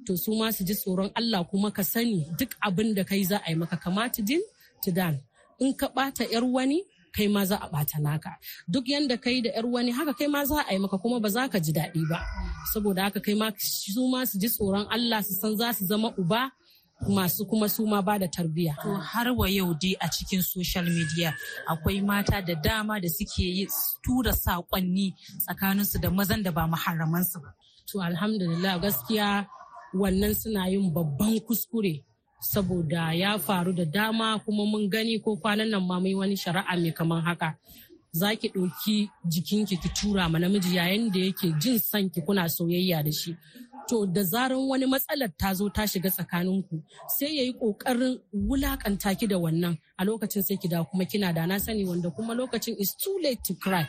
To 0.06 0.12
su 0.22 0.30
ma 0.38 0.46
su 0.56 0.62
ji 0.68 0.74
tsoron 0.80 1.10
Allah 1.18 1.40
kuma 1.50 1.70
ka 1.76 1.82
sani 1.92 2.20
duk 2.38 2.52
abin 2.66 2.90
da 2.96 3.02
kai 3.10 3.22
za 3.30 3.36
a 3.46 3.48
yi 3.50 3.56
maka. 3.60 3.76
Kamata 3.84 4.20
din 4.28 4.40
tidan 4.82 5.14
in 5.62 5.72
ka 5.80 5.86
ɓata 5.96 6.22
yar 6.32 6.44
wani 6.54 6.78
kai 7.16 7.28
ma 7.34 7.42
za 7.50 7.56
a 7.60 7.66
ɓata 7.72 7.96
naka 8.06 8.30
duk 8.72 8.86
yanda 8.92 9.16
kai 9.24 9.36
da 9.44 9.50
yar 9.56 9.66
wani 9.74 9.90
haka 9.96 10.12
kai 10.18 10.28
ma 10.34 10.40
za 10.50 10.58
a 10.68 10.72
yi 10.74 10.78
maka 10.84 10.96
kuma 11.02 11.18
ba 11.24 11.28
za 11.34 11.42
ka 11.52 11.58
ji 11.64 11.72
daɗi 11.78 12.02
ba 12.10 12.18
saboda 12.72 13.02
haka 13.06 13.20
kai 13.26 13.34
ma 13.40 13.46
su 13.92 14.02
ma 14.12 14.20
su 14.30 14.36
ji 14.42 14.48
tsoron 14.54 14.86
Allah 14.94 15.20
su 15.26 15.32
san 15.40 15.54
za 15.60 15.68
su 15.76 15.82
zama 15.90 16.08
uba 16.22 16.40
masu 17.16 17.42
kuma 17.48 17.68
su 17.68 17.82
ma 17.86 18.00
ba 18.02 18.14
da 18.18 18.26
tarbiyya. 18.28 18.74
To 18.82 18.94
har 19.10 19.26
wa 19.38 19.46
yau 19.56 19.70
dai 19.82 19.94
a 20.00 20.06
cikin 20.14 20.42
social 20.54 20.84
media 20.96 21.30
akwai 21.72 21.98
mata 22.08 22.36
da 22.48 22.54
dama 22.66 22.94
da 23.02 23.08
suke 23.16 23.42
yi 23.56 23.64
tura 24.04 24.32
saƙonni 24.44 25.06
tsakaninsu 25.44 25.96
da 26.02 26.08
mazan 26.16 26.42
da 26.44 26.50
ba 26.56 26.62
maharamansu 26.72 27.38
ba. 27.44 27.50
To 27.90 27.94
alhamdulillah 28.08 28.74
gaskiya 28.82 29.28
wannan 30.00 30.34
suna 30.40 30.62
yin 30.72 30.86
babban 30.94 31.34
kuskure 31.46 31.94
saboda 32.42 33.12
ya 33.14 33.38
faru 33.38 33.72
da 33.72 33.84
dama 33.84 34.38
kuma 34.44 34.66
mun 34.66 34.88
gani 34.90 35.18
ko 35.22 35.36
kwanan 35.38 35.70
nan 35.70 35.82
ma 35.88 35.96
mai 36.02 36.14
wani 36.18 36.36
shari'a 36.36 36.74
mai 36.82 36.90
kaman 36.98 37.22
haka. 37.22 37.54
Za 38.12 38.28
ki 38.40 38.48
ɗauki 38.54 38.96
jikinki 39.32 39.76
ki 39.82 39.88
tura 39.96 40.28
ma 40.28 40.38
namiji 40.38 40.76
yayin 40.76 41.10
da 41.14 41.18
yake 41.20 41.46
jin 41.62 41.78
son 41.78 42.10
ki 42.12 42.20
kuna 42.26 42.44
soyayya 42.56 42.98
da 43.06 43.12
shi. 43.12 43.36
To 43.88 44.06
da 44.06 44.22
zaran 44.32 44.58
wani 44.70 44.86
matsalar 44.92 45.30
ta 45.40 45.48
zo 45.58 45.66
ta 45.76 45.82
shiga 45.86 46.10
tsakaninku 46.10 46.76
sai 47.16 47.30
ya 47.36 47.42
yi 47.46 47.52
ƙoƙarin 47.60 48.18
wulaƙanta 48.34 49.10
ki 49.18 49.26
da 49.26 49.36
wannan. 49.38 49.78
A 49.98 50.04
lokacin 50.04 50.42
sai 50.42 50.56
ki 50.56 50.68
da 50.68 50.84
kuma 50.84 51.04
kina 51.04 51.32
da 51.32 51.46
na 51.46 51.58
sani 51.58 51.84
wanda 51.84 52.10
kuma 52.10 52.34
lokacin 52.34 52.74
is 52.78 52.94
too 52.94 53.16
late 53.22 53.42
to 53.44 53.54
cry. 53.54 53.86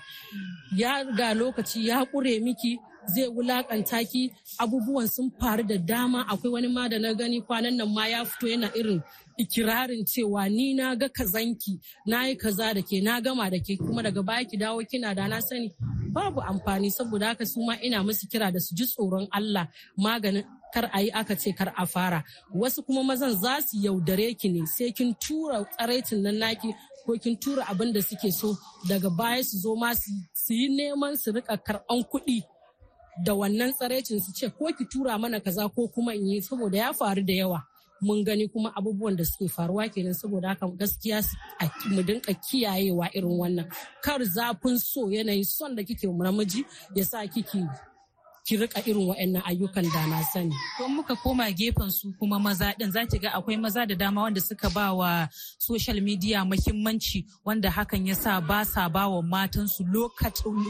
Ya 0.77 1.03
ga 1.03 1.33
lokaci 1.33 1.85
ya 1.89 2.05
ƙure 2.05 2.39
miki 2.41 2.79
zai 3.07 3.27
wulaƙanta 3.29 4.03
ki. 4.11 4.31
Abubuwan 4.59 5.07
sun 5.09 5.31
faru 5.39 5.63
da 5.63 5.77
dama. 5.77 6.25
Akwai 6.29 6.51
wani 6.51 6.67
ma 6.67 6.87
da 6.87 6.97
na 6.99 7.13
gani 7.13 7.41
kwanan 7.41 7.75
nan 7.77 7.89
ma 7.93 8.05
ya 8.07 8.23
fito 8.25 8.47
yana 8.47 8.69
irin 8.75 9.01
ikirarin 9.39 10.05
cewa 10.05 10.49
ni 10.49 10.73
na 10.73 10.95
ga 10.95 11.07
kazanki 11.09 11.79
na 12.05 12.25
yi 12.27 12.35
kaza 12.35 12.73
da 12.73 12.81
ke 12.81 13.01
na 13.03 13.19
gama 13.21 13.49
da 13.49 13.57
ke 13.59 13.77
kuma 13.77 14.03
daga 14.03 14.21
baya 14.23 14.45
ki 14.45 14.57
dawo 14.57 14.81
kina 14.89 15.15
da 15.15 15.27
na 15.27 15.39
sani 15.39 15.71
babu 16.13 16.41
amfani. 16.41 16.91
Saboda 16.91 17.27
haka 17.27 17.45
su 17.45 17.59
ma 17.65 17.75
ina 17.81 18.03
musu 18.03 18.27
kira 18.31 18.51
da 18.53 18.59
su 18.59 18.75
ji 18.75 18.85
tsoron 18.85 19.27
Allah. 19.31 19.67
Maganin 19.97 20.43
kar 20.73 20.89
a 20.93 21.01
yi 21.01 21.11
aka 21.11 21.35
ce 21.35 21.51
kar 21.53 21.73
a 21.77 21.85
fara. 21.85 22.23
Wasu 22.55 22.83
kuma 22.85 23.03
mazan 23.03 23.33
za 23.43 23.59
su 23.61 23.77
yaudare 23.85 24.37
ki 24.39 24.49
ne 24.49 24.65
sai 24.65 24.91
kin 24.97 25.13
tura 25.23 25.57
tsaraicin 25.65 26.21
nan 26.23 26.37
naki 26.39 26.69
ko 27.05 27.11
kin 27.23 27.35
tura 27.37 27.63
abin 27.71 27.91
da 27.93 28.01
suke 28.01 28.31
so 28.31 28.55
daga 28.89 29.09
baya 29.09 29.43
su 29.43 29.57
zo 29.63 29.75
ma 29.75 29.93
su 29.93 30.53
yi 30.53 30.67
neman 30.77 31.13
su 31.21 31.29
riƙa 31.35 31.55
karɓan 31.65 32.01
kuɗi. 32.11 32.37
Da 33.25 33.33
wannan 33.33 33.71
tsaraicin 33.73 34.19
su 34.19 34.31
ce 34.33 34.49
ko 34.49 34.65
ki 34.77 34.85
tura 34.91 35.17
mana 35.17 35.39
kaza 35.39 35.69
ko 35.75 35.87
kuma 35.93 36.13
in 36.15 36.27
yi 36.27 36.41
saboda 36.41 36.77
ya 36.77 36.93
faru 36.93 37.21
da 37.23 37.33
yawa. 37.33 37.59
Mun 38.01 38.23
gani 38.23 38.47
kuma 38.47 38.69
abubuwan 38.75 39.15
da 39.17 39.23
suke 39.25 39.47
faruwa 39.47 39.87
kenan 39.93 40.13
saboda 40.13 40.49
haka 40.49 40.67
gaskiya 40.79 41.21
mu 41.93 42.01
dinka 42.03 42.33
kiyayewa 42.33 43.07
irin 43.15 43.37
wannan. 43.39 43.67
Kar 44.03 44.21
zafin 44.35 44.77
so 44.77 45.07
yanayin 45.09 45.45
son 45.45 45.75
da 45.75 45.83
kike 45.83 46.07
namiji 46.07 46.65
ya 46.95 47.03
sa 47.05 47.27
kike 47.27 47.63
ki 48.45 48.57
riƙa 48.57 48.79
irin 48.87 49.07
waɗannan 49.07 49.41
ayyukan 49.45 49.85
da 49.93 50.07
na 50.07 50.21
sani. 50.23 50.55
Don 50.79 50.91
muka 50.95 51.15
koma 51.15 51.45
gefen 51.51 51.89
su 51.91 52.11
kuma 52.19 52.39
maza 52.39 52.73
din 52.77 52.91
za 52.91 53.05
ki 53.05 53.17
ga 53.19 53.29
akwai 53.31 53.57
maza 53.59 53.85
da 53.85 53.95
dama 53.95 54.21
wanda 54.21 54.41
suka 54.41 54.69
ba 54.69 54.93
wa 54.93 55.27
social 55.57 56.01
media 56.01 56.43
muhimmanci 56.43 57.25
wanda 57.45 57.69
hakan 57.71 58.05
ya 58.07 58.15
sa 58.15 58.41
ba 58.41 58.65
sa 58.65 58.89
ba 58.89 59.07
wa 59.07 59.21
matansu 59.21 59.83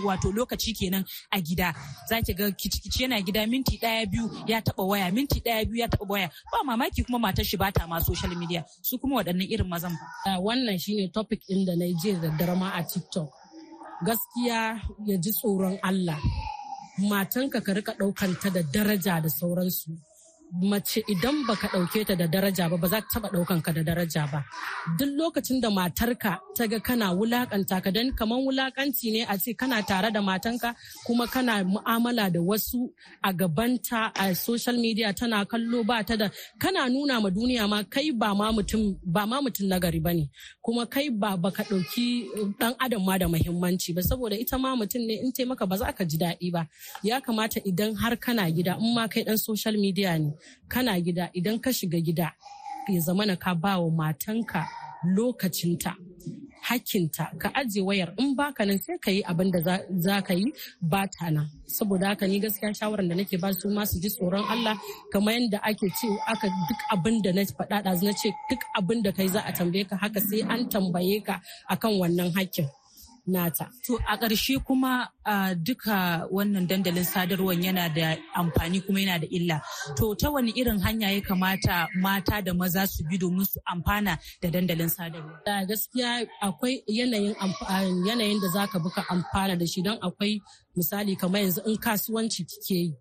wato 0.05 0.31
lokaci 0.31 0.73
kenan 0.77 1.03
a 1.31 1.41
gida. 1.41 1.73
Za 2.09 2.21
ki 2.21 2.33
ga 2.33 2.51
kici 2.51 3.03
yana 3.03 3.21
gida 3.25 3.47
minti 3.49 3.77
ɗaya 3.81 4.05
biyu 4.05 4.29
ya 4.47 4.61
taɓa 4.61 4.85
waya 4.87 5.11
minti 5.11 5.39
ɗaya 5.41 5.65
biyu 5.65 5.79
ya 5.81 5.87
taɓa 5.87 6.05
waya 6.09 6.29
ba 6.51 6.63
mamaki 6.63 7.03
kuma 7.03 7.17
matar 7.19 7.43
shi 7.45 7.57
ba 7.57 7.71
ta 7.71 7.87
ma 7.87 7.97
social 7.99 8.35
media 8.35 8.63
su 8.81 8.97
kuma 8.99 9.15
waɗannan 9.23 9.49
irin 9.49 9.67
mazan 9.67 9.97
ba. 10.25 10.37
Wannan 10.39 10.77
shine 10.79 11.09
topic 11.11 11.41
ɗin 11.49 11.65
da 11.65 11.73
na 11.75 11.85
je 12.01 12.13
da 12.21 12.29
darama 12.37 12.69
a 12.77 12.83
TikTok. 12.83 13.29
Gaskiya 14.05 14.79
ya 15.07 15.17
ji 15.17 15.31
tsoron 15.31 15.79
Allah. 15.81 16.19
Matanka 16.97 17.61
ka 17.61 17.73
riƙa 17.73 17.93
ɗaukanta 17.97 18.49
da 18.53 18.61
daraja 18.61 19.21
da 19.21 19.29
sauransu. 19.29 19.91
Mace 20.61 21.01
idan 21.09 21.45
baka 21.47 21.67
ɗauke 21.67 22.05
ta 22.07 22.15
da 22.15 22.27
daraja 22.27 22.69
ba 22.69 22.77
ba 22.77 22.87
za 22.87 23.01
ta 23.01 23.07
taɓa 23.19 23.29
ɗaukan 23.33 23.61
ka 23.65 23.71
da 23.73 23.81
daraja 23.83 24.23
ba. 24.31 24.39
Duk 24.97 25.09
lokacin 25.17 25.59
da 25.61 25.69
matarka 25.69 26.37
ta 26.55 26.63
ga 26.71 26.79
kana 26.79 27.09
wulaƙanta 27.17 27.81
ka 27.83 27.89
dan 27.95 28.13
kamar 28.13 28.37
wulakanci 28.45 29.11
ne 29.13 29.21
a 29.25 29.35
ce 29.37 29.53
kana 29.57 29.81
tare 29.81 30.11
da 30.13 30.21
matanka 30.21 30.75
kuma 31.05 31.25
kana 31.27 31.63
mu'amala 31.65 32.29
da 32.31 32.39
wasu 32.39 32.89
a 33.23 33.33
gabanta 33.33 34.11
a 34.15 34.35
social 34.35 34.77
media 34.77 35.11
tana 35.13 35.43
kallo 35.45 35.83
ba 35.85 36.03
ta 36.03 36.15
da 36.15 36.29
kana 36.61 36.87
nuna 36.89 37.19
ma 37.19 37.29
duniya 37.29 37.67
ma 37.67 37.81
kai 37.89 38.11
ba 38.11 38.35
ma 38.35 38.51
mutum 38.53 38.95
ba 39.03 39.25
ma 39.25 39.41
mutum 39.41 39.65
nagari 39.65 40.01
ba 40.05 40.13
ne. 40.13 40.29
Kuma 40.63 40.85
kai 40.85 41.09
ba 41.09 41.35
baka 41.35 41.63
ɗauki 41.63 42.05
ɗan 42.59 42.75
adam 42.79 43.01
ma 43.07 43.17
da 43.17 43.25
muhimmanci 43.27 43.89
ba 43.95 44.01
saboda 44.05 44.37
ita 44.37 44.57
ma 44.59 44.75
mutum 44.77 45.01
ne 45.07 45.15
in 45.17 45.31
taimaka 45.33 45.65
ba 45.67 45.77
za 45.81 45.91
ka 45.97 46.03
ji 46.05 46.17
daɗi 46.21 46.51
ba. 46.53 46.61
Ya 47.01 47.17
kamata 47.25 47.57
idan 47.65 47.95
har 47.97 48.15
kana 48.17 48.45
gida 48.53 48.77
in 48.77 48.93
ma 48.93 49.07
kai 49.07 49.23
ɗan 49.25 49.39
social 49.39 49.73
media 49.81 50.13
ne 50.19 50.29
kana 50.67 50.99
gida 51.01 51.29
idan 51.33 51.59
ka 51.59 51.69
shiga 51.71 51.99
gida 52.01 52.31
ya 52.89 52.99
zama 53.01 53.23
ka 53.35 53.53
ba 53.55 53.79
wa 53.79 53.89
matanka 53.91 54.67
lokacinta 55.15 55.95
hakkinta. 56.63 57.25
Ka 57.41 57.51
aje 57.53 57.81
wayar 57.83 58.13
in 58.17 58.35
baka 58.35 58.63
nan 58.65 58.79
sai 58.79 58.97
ka 59.03 59.11
yi 59.11 59.21
abin 59.31 59.51
da 59.51 59.59
za 60.05 60.15
ka 60.27 60.33
yi 60.33 60.47
ba 60.81 61.01
ta 61.15 61.25
nan. 61.29 61.47
Saboda 61.75 62.07
haka 62.15 62.25
ni 62.27 62.39
gaskiya 62.43 62.71
shawarar 62.79 63.07
da 63.09 63.15
nake 63.15 63.35
ba 63.41 63.49
su 63.59 63.67
ma 63.75 63.83
su 63.89 63.99
ji 64.03 64.09
tsoron 64.09 64.45
Allah. 64.53 64.75
Kamar 65.11 65.33
yadda 65.37 65.59
ake 65.69 65.87
ce 65.99 66.07
aka 66.31 66.47
duk 66.67 66.81
abin 66.93 67.17
da 67.23 67.31
na 67.35 67.41
faɗa 67.57 67.77
na 67.83 68.11
ce 68.21 68.29
duk 68.49 68.61
abin 68.79 68.99
da 69.03 69.11
kai 69.17 69.27
za 69.33 69.39
a 69.43 69.51
tambaye 69.57 69.83
ka 69.89 69.95
haka 70.01 70.19
sai 70.29 70.39
an 70.53 70.61
tambaye 70.71 71.17
ka 71.27 71.35
akan 71.73 71.91
wannan 71.99 72.31
hakkin. 72.35 72.67
Nata. 73.27 73.69
To 73.85 73.97
a 74.07 74.17
ƙarshe 74.17 74.63
kuma 74.65 75.07
duka 75.63 76.27
wannan 76.31 76.67
dandalin 76.67 77.03
sadarwar 77.05 77.55
yana 77.55 77.93
da 77.93 78.15
amfani 78.35 78.85
kuma 78.85 78.99
yana 78.99 79.19
da 79.21 79.27
illa. 79.31 79.61
To 79.97 80.15
ta 80.15 80.29
wani 80.31 80.51
irin 80.55 80.79
hanya 80.81 81.09
ya 81.13 81.21
kamata 81.21 81.87
mata 81.99 82.41
da 82.41 82.53
maza 82.53 82.87
su 82.87 83.03
bi 83.09 83.17
domin 83.17 83.45
su 83.45 83.59
amfana 83.67 84.17
da 84.41 84.49
dandalin 84.49 84.89
sadarwa? 84.89 85.39
Da 85.45 85.65
gaskiya 85.65 86.27
akwai 86.41 86.83
yanayin 86.87 87.35
yanayin 88.05 88.41
da 88.41 88.47
zaka 88.47 88.79
buka 88.79 89.01
amfana 89.09 89.57
da 89.57 89.65
shi 89.65 89.81
don 89.81 89.97
akwai 89.99 90.39
misali 90.75 91.15
kamar 91.15 91.41
yanzu 91.41 91.61
in 91.65 91.77
kasuwanci 91.77 92.43
kike 92.45 92.75
yi 92.75 92.93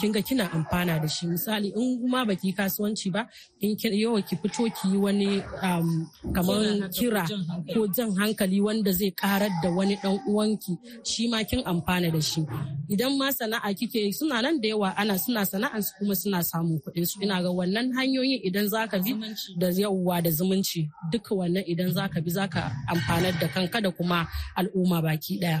kin 0.00 0.12
ga 0.12 0.20
kina 0.22 0.44
amfana 0.52 0.98
da 1.00 1.08
shi. 1.08 1.26
Misali 1.26 1.72
in 1.76 2.08
ma 2.10 2.24
baki 2.24 2.52
kasuwanci 2.52 3.12
ba 3.12 3.26
in 3.60 3.76
yawa 3.78 4.20
ki 4.22 4.36
fito 4.36 4.64
ki 4.76 4.88
yi 4.92 4.96
wani 4.98 5.40
kamar 6.34 6.90
kira 6.92 7.24
ko 7.72 7.86
jan 7.88 8.10
hankali 8.18 8.60
wanda 8.60 8.92
zai 8.92 9.10
karar 9.10 9.50
da 9.62 9.70
wani 9.70 9.96
dan 10.02 10.18
uwanki 10.28 10.76
shi 11.04 11.28
ma 11.28 11.42
kin 11.44 11.62
amfana 11.64 12.10
da 12.12 12.20
shi. 12.20 12.44
Idan 12.90 13.16
ma 13.18 13.30
sana'a 13.32 13.72
kike 13.74 14.12
suna 14.12 14.42
nan 14.42 14.60
da 14.60 14.68
yawa 14.68 14.88
ana 14.96 15.18
suna 15.18 15.42
sana'an 15.46 15.82
su 15.82 15.92
kuma 15.98 16.14
suna 16.14 16.42
samun 16.42 16.78
kuɗin 16.84 17.06
su. 17.10 17.16
Ina 17.22 17.42
ga 17.44 17.50
wannan 17.58 17.92
hanyoyin 17.96 18.40
idan 18.48 18.68
zaka 18.68 18.98
bi 19.04 19.12
da 19.60 19.68
yawwa 19.70 20.22
da 20.24 20.30
zumunci 20.30 20.80
duka 21.12 21.32
wannan 21.38 21.64
idan 21.72 21.90
zaka 21.96 22.18
bi 22.24 22.30
zaka 22.30 22.62
amfanar 22.92 23.34
da 23.40 23.46
kanka 23.54 23.78
da 23.84 23.90
kuma 23.90 24.26
al'umma 24.58 24.98
baki 25.02 25.34
ɗaya 25.42 25.60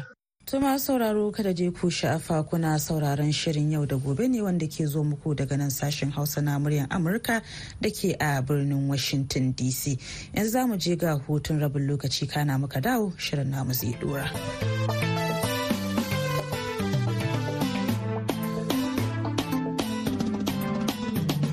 Tuma 0.50 0.78
sauraro 0.78 1.30
kada 1.30 1.52
je 1.54 1.70
ku 1.70 1.90
sha'afa 1.90 2.42
kuna 2.42 2.74
sauraron 2.78 3.30
shirin 3.32 3.70
yau 3.70 3.86
da 3.86 3.94
gobe 3.96 4.26
ne 4.28 4.42
wanda 4.42 4.66
ke 4.66 4.82
zo 4.84 5.04
muku 5.04 5.34
daga 5.36 5.56
nan 5.56 5.70
sashen 5.70 6.10
Hausa 6.10 6.42
na 6.42 6.58
muryar 6.58 6.88
Amurka 6.90 7.40
da 7.80 7.88
ke 7.88 8.16
a 8.18 8.42
birnin 8.42 8.88
Washington 8.88 9.54
DC. 9.54 9.94
Yanzu 10.34 10.50
za 10.50 10.66
mu 10.66 10.76
je 10.76 10.96
ga 10.96 11.14
hutun 11.22 11.60
rabin 11.62 11.86
lokaci 11.86 12.26
kana 12.28 12.58
muka 12.58 12.80
dawo 12.80 13.12
shirin 13.16 13.46
namu 13.50 13.72
zai 13.72 13.94
dora. 14.00 14.26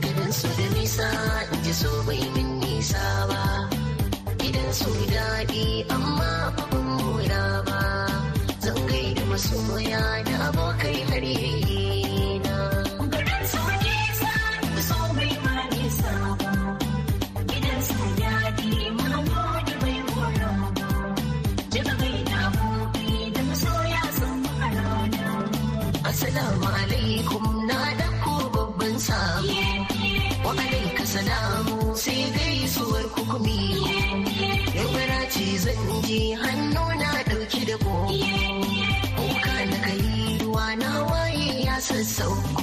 Gidan 0.01 0.33
masoya 9.37 10.01
da 10.25 10.35
abokai 10.49 10.99
na. 12.45 12.57
Garin 13.11 13.43
su 13.51 13.61
nisa 13.83 14.33
da 14.73 14.81
so 14.89 14.97
bai 15.17 15.33
ma 15.45 15.55
nisa 15.73 16.13
ba. 16.41 16.51
Gidan 17.49 17.79
su 17.87 17.97
daɗi 18.19 18.71
Mahmudu 18.97 19.73
bai 19.81 19.97
mora 20.09 20.51
ba. 20.77 20.87
Jika 21.71 21.93
bai 22.01 22.15
da 22.29 22.37
abokai 22.49 23.15
da 23.35 23.41
masoya 23.49 24.03
sun 24.17 24.39
harana. 24.59 25.25
Assalamu 26.09 26.67
alaikum 26.81 27.45
na 27.69 27.79
dako 27.99 28.33
babban 28.53 28.95
sabo. 29.07 29.59
Wa 30.45 30.51
alaika 30.63 31.03
salamu 31.13 31.77
sai 32.03 32.21
gaisuwar 32.35 33.05
kukumi. 33.13 33.59
Yau 34.77 34.89
ce 35.33 35.45
zan 35.63 35.81
je 36.07 36.19
hannu 36.41 36.66
ya 42.17 42.56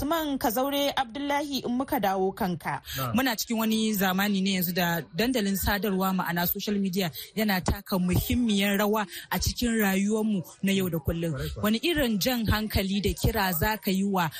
Usman 0.00 0.38
Kazaure 0.38 0.92
Abdullahi 0.96 1.58
in 1.66 1.76
muka 1.76 2.00
dawo 2.00 2.32
kanka. 2.34 2.80
Muna 3.12 3.36
cikin 3.36 3.58
wani 3.58 3.92
zamani 3.92 4.40
ne 4.42 4.54
yanzu 4.56 4.72
da 4.74 5.02
dandalin 5.14 5.56
sadarwa 5.56 6.14
ma'ana 6.16 6.48
social 6.48 6.74
media 6.78 7.10
yana 7.36 7.60
taka 7.60 7.98
muhimmiyar 7.98 8.78
rawa 8.78 9.06
a 9.30 9.38
cikin 9.38 9.76
rayuwarmu 9.76 10.42
na 10.62 10.72
yau 10.72 10.88
da 10.88 10.98
kullum. 10.98 11.36
Wani 11.62 11.78
irin 11.84 12.18
jan 12.18 12.46
hankali 12.46 13.02
da 13.02 13.12
kira 13.12 13.52
za 13.52 13.76
ka 13.76 13.90
yi 13.90 14.04
wa 14.04 14.30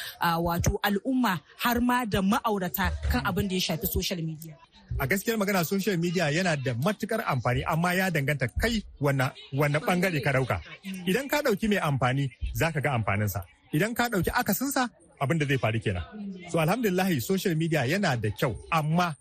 wato 0.40 0.80
al'umma 0.82 1.38
har 1.58 1.78
ma 1.80 2.06
da 2.06 2.22
ma'aurata 2.22 2.88
kan 3.12 3.20
abin 3.26 3.46
da 3.48 3.54
ya 3.54 3.60
shafi 3.60 3.86
social 3.86 4.22
media. 4.22 4.56
a 4.98 5.06
gaskiyar 5.06 5.36
magana 5.36 5.64
social 5.64 5.96
media 5.98 6.30
yana 6.32 6.56
da 6.56 6.72
matuƙar 6.74 7.20
amfani 7.28 7.62
amma 7.68 7.92
ya 7.94 8.10
danganta 8.10 8.48
kai 8.58 8.82
wanne 9.00 9.30
ɓangare 9.52 10.24
ka 10.24 10.32
ɗauka 10.32 10.60
idan 11.06 11.28
ka 11.28 11.42
ɗauki 11.44 11.68
mai 11.68 11.78
amfani 11.78 12.30
za 12.54 12.72
ka 12.72 12.80
ga 12.80 12.96
amfaninsa 12.96 13.44
idan 13.72 13.94
ka 13.94 14.08
ɗauki 14.08 14.30
akasinsa 14.34 14.88
abin 15.20 15.38
da 15.38 15.44
zai 15.46 15.58
faru 15.58 15.78
kenan. 15.80 16.02
So 16.50 16.58
alhamdulillahi 16.58 17.20
social 17.22 17.54
media 17.54 17.84
yana 17.84 18.16
da 18.16 18.28
kyau 18.30 18.56
amma 18.72 19.14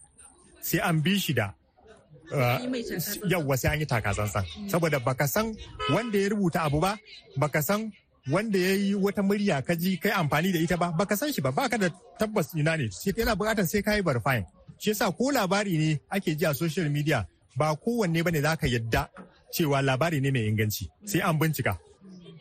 sai 0.61 0.79
an 0.79 1.01
bi 1.01 1.17
shi 1.19 1.33
da 1.33 1.53
yawwa 3.27 3.57
sai 3.57 3.73
an 3.73 3.79
yi 3.79 3.85
takasansan 3.85 4.45
saboda 4.69 4.99
baka 5.03 5.27
san 5.27 5.55
wanda 5.93 6.17
ya 6.19 6.29
rubuta 6.29 6.61
abu 6.63 6.79
ba 6.79 6.97
baka 7.37 7.61
san 7.61 7.91
wanda 8.31 8.59
ya 8.59 8.73
yi 8.73 8.95
wata 8.95 9.21
murya 9.23 9.61
ka 9.65 9.75
ji 9.75 9.97
kai 9.97 10.11
amfani 10.11 10.51
da 10.53 10.59
ita 10.59 10.77
ba 10.77 10.91
baka 10.91 11.17
san 11.17 11.33
shi 11.33 11.41
ba 11.41 11.51
baka 11.51 11.77
da 11.77 11.89
tabbas 12.19 12.53
ina 12.55 12.77
ne. 12.77 12.89
Sai 12.91 13.11
yana 13.17 13.35
buƙatar 13.35 13.67
sai 13.67 13.81
ka 13.81 13.93
yi 13.95 14.01
verifying. 14.01 14.45
Shi 14.79 14.89
yasa 14.91 15.11
ko 15.11 15.31
labari 15.31 15.77
ne 15.77 15.99
ake 16.11 16.35
ji 16.37 16.45
a 16.45 16.53
social 16.53 16.89
media 16.89 17.27
ba 17.57 17.75
kowanne 17.75 18.23
ba 18.23 18.31
ne 18.31 18.39
zaka 18.41 18.67
yadda 18.67 19.09
cewa 19.51 19.81
labari 19.81 20.21
ne 20.21 20.31
mai 20.31 20.47
inganci. 20.47 20.87
Sai 21.05 21.19
an 21.19 21.35
bincika. 21.39 21.77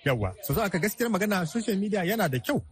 Yawwa 0.04 0.34
so 0.42 0.54
so 0.54 0.62
aka 0.62 0.78
gaskiyar 0.78 1.10
magana 1.10 1.46
social 1.46 1.76
media 1.76 2.04
yana 2.04 2.28
da 2.30 2.38
kyau 2.38 2.62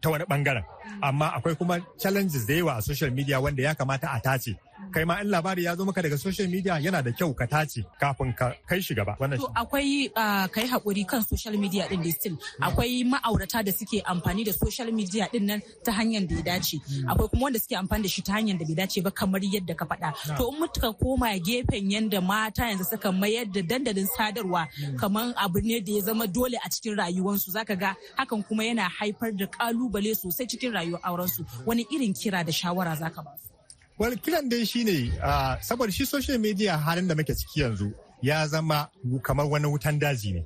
ta 0.00 0.10
wani 0.10 0.24
ɓangaren 0.24 0.64
amma 1.02 1.26
akwai 1.36 1.54
kuma 1.54 1.78
challenges 1.98 2.46
da 2.46 2.54
yawa 2.54 2.72
a 2.78 2.82
social 2.82 3.10
media 3.10 3.40
wanda 3.40 3.62
ya 3.62 3.74
kamata 3.74 4.08
a 4.12 4.20
tace. 4.20 4.56
Kai 4.92 5.04
ma 5.04 5.20
in 5.20 5.28
labari 5.28 5.64
ya 5.64 5.76
zo 5.76 5.84
maka 5.84 6.02
daga 6.02 6.18
social 6.18 6.48
media 6.48 6.78
yana 6.80 7.02
da 7.04 7.10
kyau 7.12 7.34
ka 7.36 7.46
tace 7.46 7.84
kafin 8.00 8.32
ka 8.36 8.52
kai 8.68 8.80
shi 8.80 8.94
gaba. 8.94 9.16
Wannan 9.20 9.38
To 9.38 9.48
akwai 9.54 10.10
uh, 10.16 10.46
kai 10.48 10.66
haƙuri 10.66 11.06
kan 11.06 11.22
social 11.22 11.52
media 11.56 11.88
din 11.88 12.02
da 12.02 12.10
still. 12.10 12.36
Akwai 12.60 13.04
ma'aurata 13.04 13.64
da 13.64 13.72
suke 13.72 14.02
amfani 14.04 14.44
da 14.44 14.52
social 14.52 14.90
media 14.92 15.28
ɗin 15.32 15.42
nan 15.44 15.60
ta 15.84 15.92
hanyar 15.92 16.26
da 16.28 16.34
ya 16.36 16.42
dace. 16.42 16.80
Akwai 17.06 17.28
kuma 17.30 17.42
wanda 17.44 17.58
suke 17.58 17.76
amfani 17.76 18.02
da 18.02 18.08
shi 18.08 18.22
ta 18.22 18.32
hanyar 18.32 18.58
da 18.58 18.64
bai 18.64 18.74
dace 18.74 19.02
ba 19.02 19.10
kamar 19.10 19.40
yadda 19.40 19.76
ka 19.76 19.84
faɗa. 19.84 20.36
To 20.38 20.48
in 20.52 20.58
muka 20.60 20.92
koma 20.94 21.26
gefen 21.38 21.90
yanda 21.90 22.20
mata 22.22 22.62
yanzu 22.62 22.84
suka 22.88 23.12
mayar 23.12 23.44
da 23.52 23.60
dandalin 23.62 24.06
sadarwa 24.16 24.66
kamar 24.98 25.34
abu 25.36 25.60
ne 25.60 25.80
da 25.80 25.92
ya 25.92 26.00
zama 26.02 26.26
dole 26.26 26.56
a 26.64 26.68
cikin 26.68 26.96
rayuwarsu. 26.96 27.50
Zaka 27.52 27.78
ga 27.78 27.94
hakan 28.18 28.46
kuma 28.46 28.62
yana 28.64 28.88
haifar 28.88 29.32
da 29.36 29.46
ƙalubale 29.46 30.14
sosai 30.16 30.46
cikin 30.48 30.72
rayuwar 30.72 31.00
aurensu. 31.02 31.44
Wani 31.66 31.84
irin 31.92 32.14
kira 32.14 32.44
da 32.44 32.52
shawara 32.52 32.96
zaka 32.96 33.22
ba 33.24 33.32
su? 33.36 33.57
Wal 33.98 34.14
kiran 34.22 34.46
dai 34.48 34.62
shine 34.64 35.10
uh, 35.18 35.58
saboda 35.58 35.90
shi 35.92 36.04
social 36.06 36.38
media 36.38 36.78
halin 36.78 37.08
da 37.08 37.14
muke 37.18 37.34
ciki 37.34 37.60
yanzu 37.60 37.90
ya 38.22 38.46
zama 38.46 38.88
kamar 39.22 39.46
wani 39.46 39.66
wutan 39.66 39.98
daji 39.98 40.32
ne. 40.38 40.42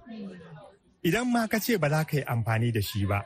Idan 1.04 1.28
ma 1.28 1.46
ka 1.46 1.58
ce 1.60 1.76
ba 1.76 1.88
za 1.92 2.04
ka 2.04 2.16
yi 2.16 2.24
amfani 2.24 2.72
da 2.72 2.80
shi 2.80 3.04
ba, 3.04 3.20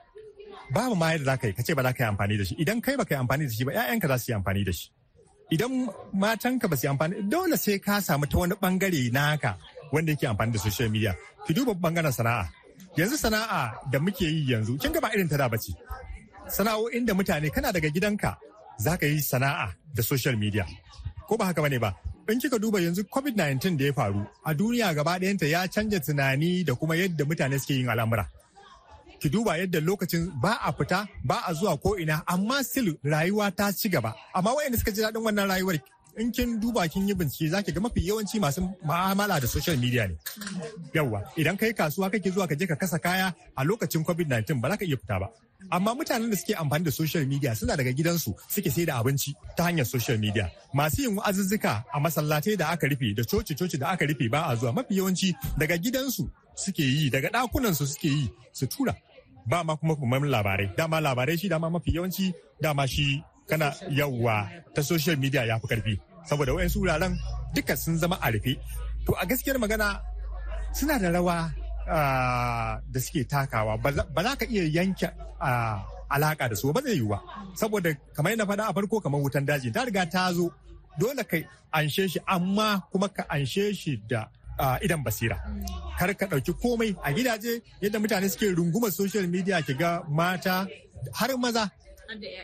babu 0.75 0.97
ma 0.97 1.13
yadda 1.15 1.25
za 1.25 1.37
ka 1.37 1.47
yi 1.47 1.53
ka 1.55 1.63
ce 1.63 1.75
ba 1.79 1.83
za 1.83 1.93
ka 1.93 2.03
yi 2.05 2.09
amfani 2.11 2.35
da 2.39 2.45
shi. 2.45 2.55
Idan 2.59 2.81
kai 2.83 2.97
ba 2.99 3.05
ka 3.07 3.15
yi 3.15 3.21
amfani 3.23 3.47
da 3.47 3.53
shi 3.55 3.65
ba, 3.65 3.73
'ya'yanka 3.73 4.09
za 4.09 4.17
su 4.19 4.27
yi 4.33 4.35
amfani 4.39 4.65
da 4.67 4.73
shi. 4.73 4.87
Idan 5.55 5.73
matanka 6.13 6.67
ba 6.71 6.77
su 6.77 6.87
yi 6.87 6.91
amfani, 6.91 7.15
dole 7.31 7.57
sai 7.57 7.79
ka 7.79 8.01
samu 8.03 8.27
ta 8.27 8.37
wani 8.39 8.55
ɓangare 8.63 9.01
naka 9.15 9.51
wanda 9.93 10.11
yake 10.13 10.27
amfani 10.27 10.53
da 10.53 10.59
social 10.59 10.89
media. 10.91 11.15
Ki 11.47 11.55
duba 11.55 11.73
ɓangaren 11.75 12.11
sana'a. 12.19 12.45
Yanzu 12.99 13.15
sana'a 13.17 13.61
da 13.93 13.99
muke 14.03 14.27
yi 14.27 14.51
yanzu, 14.51 14.75
kin 14.81 14.91
ga 14.93 15.01
ba 15.01 15.15
irin 15.15 15.29
ta 15.31 15.37
da 15.37 15.47
bace. 15.49 15.71
Sana'o'in 16.51 17.07
da 17.07 17.15
mutane 17.15 17.47
kana 17.55 17.71
daga 17.73 17.89
gidanka 17.95 18.35
za 18.79 18.97
ka 18.97 19.07
yi 19.07 19.21
sana'a 19.23 19.73
da 19.95 20.03
social 20.03 20.37
media. 20.37 20.67
Ko 21.29 21.37
ba 21.37 21.45
haka 21.51 21.63
ba 21.63 21.69
ne 21.69 21.79
ba? 21.79 21.95
In 22.29 22.41
kika 22.41 22.59
duba 22.59 22.81
yanzu 22.81 23.03
covid-19 23.09 23.77
da 23.79 23.85
ya 23.85 23.93
faru 23.93 24.27
a 24.45 24.55
duniya 24.55 24.95
gaba 24.95 25.19
ɗayanta 25.19 25.47
ya 25.49 25.67
canja 25.69 26.01
tunani 26.01 26.65
da 26.65 26.75
kuma 26.75 26.97
yadda 26.97 27.25
mutane 27.25 27.59
suke 27.59 27.75
yin 27.75 27.89
al'amura. 27.89 28.27
Ki 29.21 29.29
duba 29.31 29.57
yadda 29.59 29.81
lokacin 29.81 30.31
ba 30.43 30.59
a 30.63 30.73
fita 30.73 31.07
ba 31.25 31.43
a 31.47 31.53
zuwa 31.55 31.79
ko 31.81 31.97
ina 31.99 32.23
amma 32.27 32.63
still 32.65 32.95
rayuwa 33.05 33.51
ta 33.57 33.73
ci 33.73 33.89
gaba. 33.89 34.15
Amma 34.35 34.51
waɗanda 34.55 34.79
suka 34.79 34.93
ji 34.93 35.03
daɗin 35.03 35.23
wannan 35.23 35.49
rayuwar 35.49 35.79
in 36.19 36.33
kin 36.33 36.61
duba 36.61 36.89
kin 36.89 37.09
yi 37.09 37.15
bincike 37.15 37.51
zaki 37.51 37.73
ga 37.73 37.81
mafi 37.81 38.01
yawanci 38.09 38.41
masu 38.41 38.61
ma'amala 38.85 39.41
da 39.41 39.47
social 39.47 39.77
media 39.77 40.07
ne. 40.09 40.17
Yawwa 40.95 41.21
idan 41.37 41.57
kai 41.57 41.73
kasuwa 41.73 42.11
kake 42.11 42.31
zuwa 42.31 42.49
ka 42.49 42.55
je 42.55 42.67
ka 42.67 42.77
kasa 42.77 42.99
kaya 42.99 43.35
a 43.57 43.65
lokacin 43.65 44.05
covid-19 44.05 44.61
ba 44.61 44.71
za 44.71 44.77
ka 44.77 44.85
iya 44.85 44.97
fita 44.97 45.21
ba. 45.21 45.29
Amma 45.71 45.95
mutanen 45.95 46.31
da 46.31 46.37
suke 46.37 46.55
amfani 46.57 46.85
da 46.85 46.91
social 46.91 47.27
media 47.27 47.55
suna 47.55 47.77
daga 47.77 47.93
gidansu 47.93 48.33
suke 48.49 48.71
sai 48.71 48.85
da 48.85 48.97
abinci 49.01 49.35
ta 49.57 49.65
hanyar 49.69 49.85
social 49.87 50.19
media. 50.19 50.51
Masu 50.75 51.03
yin 51.03 51.17
wa'azuzzuka 51.17 51.85
a 51.93 52.01
masallatai 52.01 52.57
da 52.57 52.69
aka 52.73 52.87
rufe 52.89 53.15
da 53.17 53.23
coci-coci 53.23 53.77
da 53.79 53.89
aka 53.93 54.07
rufe 54.07 54.29
ba 54.31 54.47
a 54.49 54.57
zuwa. 54.57 54.73
Mafi 54.73 54.97
yawanci 54.97 55.35
daga 55.59 55.77
gidansu 55.79 56.31
suke 56.55 56.83
yi 56.83 57.11
daga 57.11 57.29
ɗakunansu 57.29 57.87
suke 57.87 58.09
yi 58.09 58.31
su 58.53 58.67
tura. 58.67 58.95
Ba 59.47 59.65
ma 59.65 59.77
kuma 59.77 59.95
kuma 59.97 60.19
labarai. 60.19 60.73
Dama 60.77 61.01
labarai 61.01 61.37
shi 61.39 61.49
dama 61.49 61.71
mafi 61.71 61.93
yawanci 61.95 62.33
dama 62.61 62.87
shi 62.87 63.23
kana 63.49 63.73
yawwa 63.91 64.49
ta 64.75 64.83
social 64.83 65.17
media 65.17 65.45
ya 65.47 65.59
fi 65.59 65.67
ƙarfi. 65.67 65.95
Saboda 66.27 66.53
wayansu 66.55 66.81
wuraren 66.83 67.15
duka 67.55 67.77
sun 67.77 67.99
zama 67.99 68.19
a 68.23 68.31
rufe. 68.33 68.59
To 69.07 69.15
a 69.15 69.27
gaskiyar 69.27 69.57
magana 69.59 70.01
suna 70.75 70.99
da 70.99 71.09
rawa 71.11 71.51
da 72.91 72.99
suke 73.01 73.25
takawa. 73.29 73.79
Ba 73.81 74.23
za 74.23 74.37
ka 74.37 74.45
iya 74.51 74.83
yanke 74.83 75.07
alaka 76.11 76.49
da 76.49 76.55
su 76.57 76.73
ba 76.73 76.81
zai 76.83 76.99
yiwu 76.99 77.09
ba. 77.09 77.19
Saboda 77.55 77.95
kamar 78.15 78.33
yana 78.35 78.45
faɗa 78.47 78.69
a 78.69 78.75
farko 78.75 79.01
kamar 79.01 79.21
wutan 79.23 79.47
daji 79.47 79.73
ta 79.73 79.85
riga 79.85 80.07
ta 80.11 80.33
zo. 80.33 80.51
Dole 80.99 81.23
ka 81.25 81.37
anshe 81.73 82.09
shi 82.11 82.19
amma 82.27 82.83
kuma 82.91 83.09
ka 83.09 83.23
anshe 83.31 83.75
shi 83.75 84.03
da 84.09 84.27
idan 84.83 85.05
basira. 85.05 85.39
Kar 85.99 86.15
ka 86.15 86.27
ɗauki 86.27 86.53
komai 86.61 86.97
a 87.03 87.13
gidaje 87.15 87.63
yadda 87.81 87.99
mutane 87.99 88.29
suke 88.29 88.51
rungumar 88.57 88.91
social 88.91 89.27
media 89.29 89.63
ki 89.63 89.75
ga 89.75 90.03
mata 90.09 90.67
har 91.15 91.31
maza. 91.39 91.71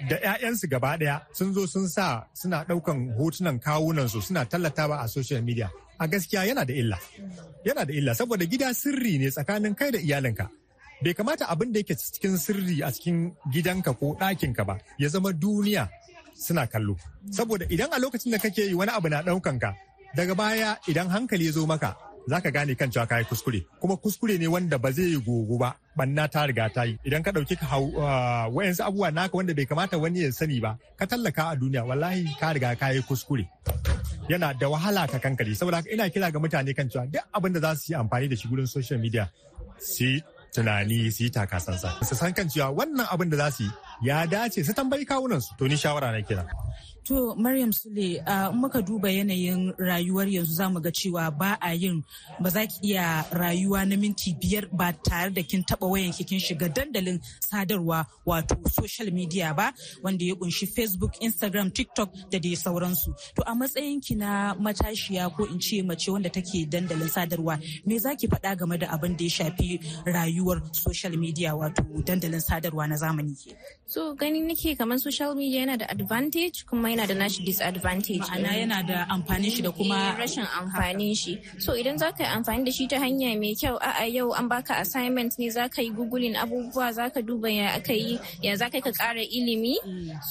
Da 0.09 0.16
'ya'yansu 0.18 0.66
gaba 0.68 0.96
ɗaya 0.98 1.16
sun 1.33 1.55
zo 1.55 1.66
sun 1.66 1.88
sa 1.88 2.27
suna 2.35 2.64
ɗaukan 2.68 3.14
hotunan 3.18 3.59
kawunansu 3.61 4.20
suna 4.22 4.44
tallatawa 4.44 4.96
a 5.05 5.09
social 5.09 5.42
media. 5.42 5.70
A 5.98 6.07
gaskiya 6.09 6.44
yana 6.48 6.64
da 6.64 6.75
illa. 6.75 6.98
Yana 7.66 7.85
da 7.87 7.92
illa 7.92 8.12
saboda 8.14 8.44
gida 8.46 8.75
sirri 8.75 9.18
ne 9.18 9.31
tsakanin 9.31 9.75
kai 9.79 9.90
da 9.90 9.98
iyalinka. 9.98 10.46
Bai 11.03 11.14
kamata 11.14 11.46
abin 11.53 11.72
da 11.72 11.79
yake 11.81 11.94
cikin 11.94 12.37
sirri 12.38 12.83
a 12.83 12.90
cikin 12.94 13.33
gidanka 13.53 13.92
ko 13.98 14.16
ɗakinka 14.20 14.62
ba 14.66 14.79
ya 14.98 15.09
zama 15.09 15.33
duniya 15.33 15.88
suna 16.35 16.66
kallo. 16.66 16.96
Saboda 17.31 17.64
idan 17.70 17.90
a 17.92 17.98
lokacin 17.98 18.33
da 18.33 18.38
kake 18.38 18.62
yi 18.70 18.75
wani 18.75 18.90
abu 18.92 19.09
na 19.09 19.22
ɗaukan 19.22 19.59
ka 19.61 19.70
daga 20.16 20.35
baya 20.35 20.77
idan 20.88 21.09
hankali 21.09 21.46
ya 21.46 21.53
zo 21.53 21.66
maka 21.66 21.96
za 22.27 22.41
ka 22.41 22.51
gane 22.51 22.75
kan 22.75 22.91
cewa 22.91 23.07
kayi 23.07 23.25
kuskure. 23.25 23.61
Kuma 23.81 23.97
kuskure 23.97 24.39
ne 24.39 24.47
wanda 24.47 24.79
ba 24.79 24.91
zai 24.93 25.05
yi 25.15 25.19
gogo 25.21 25.59
ba 25.59 25.75
banna 25.97 26.29
ta 26.29 26.47
riga 26.47 26.69
ta 26.71 26.83
yi. 26.85 26.99
Idan 27.05 27.23
ka 27.23 27.31
ɗauki 27.33 27.57
ka 27.59 27.67
hau 27.67 27.85
wayansu 28.55 28.83
abubuwa 28.85 29.11
naka 29.11 29.37
wanda 29.37 29.55
bai 29.55 29.67
kamata 29.67 29.99
wani 29.99 30.23
ya 30.23 30.33
sani 30.33 30.61
ba 30.61 30.79
ka 30.99 31.07
tallaka 31.07 31.51
a 31.51 31.57
duniya 31.57 31.85
wallahi 31.85 32.25
ka 32.41 32.53
riga 32.53 32.77
ka 32.77 32.89
yi 32.95 33.03
kuskure. 33.03 33.49
Yana 34.29 34.55
da 34.55 34.69
wahala 34.69 35.07
ka 35.11 35.19
kankare. 35.19 35.55
Saboda 35.55 35.83
ina 35.93 36.09
kira 36.11 36.31
ga 36.31 36.39
mutane 36.39 36.75
kan 36.77 36.89
cewa 36.89 37.07
duk 37.11 37.25
abin 37.35 37.53
da 37.53 37.61
za 37.61 37.75
su 37.75 37.93
yi 37.93 37.99
amfani 37.99 38.29
da 38.29 38.37
shi 38.37 38.49
gurin 38.49 38.67
social 38.69 38.99
media 38.99 39.29
su 39.79 40.21
tunani 40.55 41.11
su 41.11 41.25
yi 41.25 41.31
takasansa 41.31 41.91
su 42.07 42.15
san 42.15 42.33
kan 42.33 42.49
cewa 42.49 42.71
wannan 42.71 43.07
abin 43.11 43.31
da 43.31 43.37
za 43.37 43.51
su 43.51 43.63
yi 43.65 43.71
ya 44.09 44.27
dace 44.27 44.65
su 44.65 44.73
tambayi 44.73 45.05
kawunansu. 45.05 45.57
To 45.59 45.67
ni 45.69 45.77
shawara 45.77 46.13
na 46.13 46.23
kira 46.23 46.47
To 47.05 47.35
Maryam 47.35 47.73
Sule 47.73 48.23
uh, 48.27 48.53
muka 48.55 48.79
duba 48.81 49.11
yanayin 49.11 49.75
rayuwar 49.77 50.29
yanzu 50.31 50.55
za 50.55 50.69
mu 50.71 50.79
ga 50.81 50.91
cewa 50.95 51.31
ba 51.37 51.59
a 51.61 51.75
yin 51.75 52.05
ba 52.41 52.49
za 52.51 52.62
ki 52.67 52.79
iya 52.95 53.27
rayuwa 53.33 53.83
na 53.88 53.97
minti 53.97 54.31
biyar 54.38 54.71
ba 54.71 54.93
tare 54.95 55.31
da 55.35 55.43
kin 55.43 55.65
taba 55.67 55.87
wayan 55.91 56.12
kin 56.15 56.38
shiga 56.38 56.69
dandalin 56.71 57.19
sadarwa 57.43 58.07
wato 58.25 58.55
social 58.71 59.11
media 59.11 59.51
ba 59.53 59.75
wanda 60.03 60.23
ya 60.25 60.35
ƙunshi 60.38 60.71
Facebook, 60.71 61.19
Instagram, 61.21 61.75
TikTok 61.75 62.15
da 62.31 62.38
dai 62.38 62.55
sauransu. 62.55 63.11
To 63.35 63.43
a 63.51 63.55
matsayin 63.55 63.99
ki 64.01 64.15
na 64.15 64.55
matashiya 64.55 65.35
ko 65.37 65.45
in 65.51 65.59
ce 65.59 65.83
mace 65.83 66.07
wanda 66.09 66.31
take 66.31 66.71
dandalin 66.71 67.11
sadarwa 67.11 67.59
me 67.85 67.99
za 67.99 68.15
ki 68.15 68.29
faɗa 68.29 68.57
game 68.57 68.79
da 68.79 68.87
abin 68.95 69.17
da 69.19 69.25
ya 69.25 69.31
shafi 69.43 69.81
rayuwar 70.07 70.62
social 70.73 71.17
media 71.19 71.51
wato 71.51 71.83
dandalin 72.07 72.38
sadarwa 72.41 72.87
na 72.88 72.95
zamani? 72.95 73.35
So 73.87 74.15
gani 74.15 74.41
nake 74.43 74.79
kamar 74.79 74.99
social 74.99 75.35
media 75.35 75.67
yana 75.67 75.79
da 75.79 75.87
advantage 75.91 76.65
kuma 76.65 76.91
yana 76.92 77.07
da 77.09 77.14
nashi 77.14 77.42
disadvantage. 77.44 78.20
Ma'ana 78.20 78.52
yana 78.61 78.87
da 78.87 79.07
amfanin 79.09 79.50
shi 79.50 79.62
da 79.62 79.70
kuma 79.72 80.14
rashin 80.18 80.44
amfanin 80.46 81.16
shi. 81.16 81.38
So 81.59 81.72
idan 81.72 81.98
za 81.98 82.12
ka 82.12 82.24
yi 82.24 82.31
amfani 82.31 82.64
da 82.64 82.70
shi 82.70 82.87
ta 82.87 82.96
hanya 82.98 83.35
mai 83.38 83.55
kyau 83.55 83.78
a'a 83.81 84.07
yau 84.12 84.33
an 84.33 84.48
baka 84.48 84.74
assignment 84.81 85.38
ne 85.38 85.48
za 85.50 85.68
ka 85.68 85.83
yi 85.83 85.90
googling 85.90 86.37
abubuwa 86.37 86.92
za 86.92 87.11
ka 87.11 87.20
duba 87.20 87.50
ya 87.50 87.74
aka 87.76 87.92
yi 87.92 88.18
ya 88.42 88.57
za 88.57 88.68
ka 88.70 88.81
ka 88.81 88.92
kara 88.92 89.20
ilimi 89.22 89.76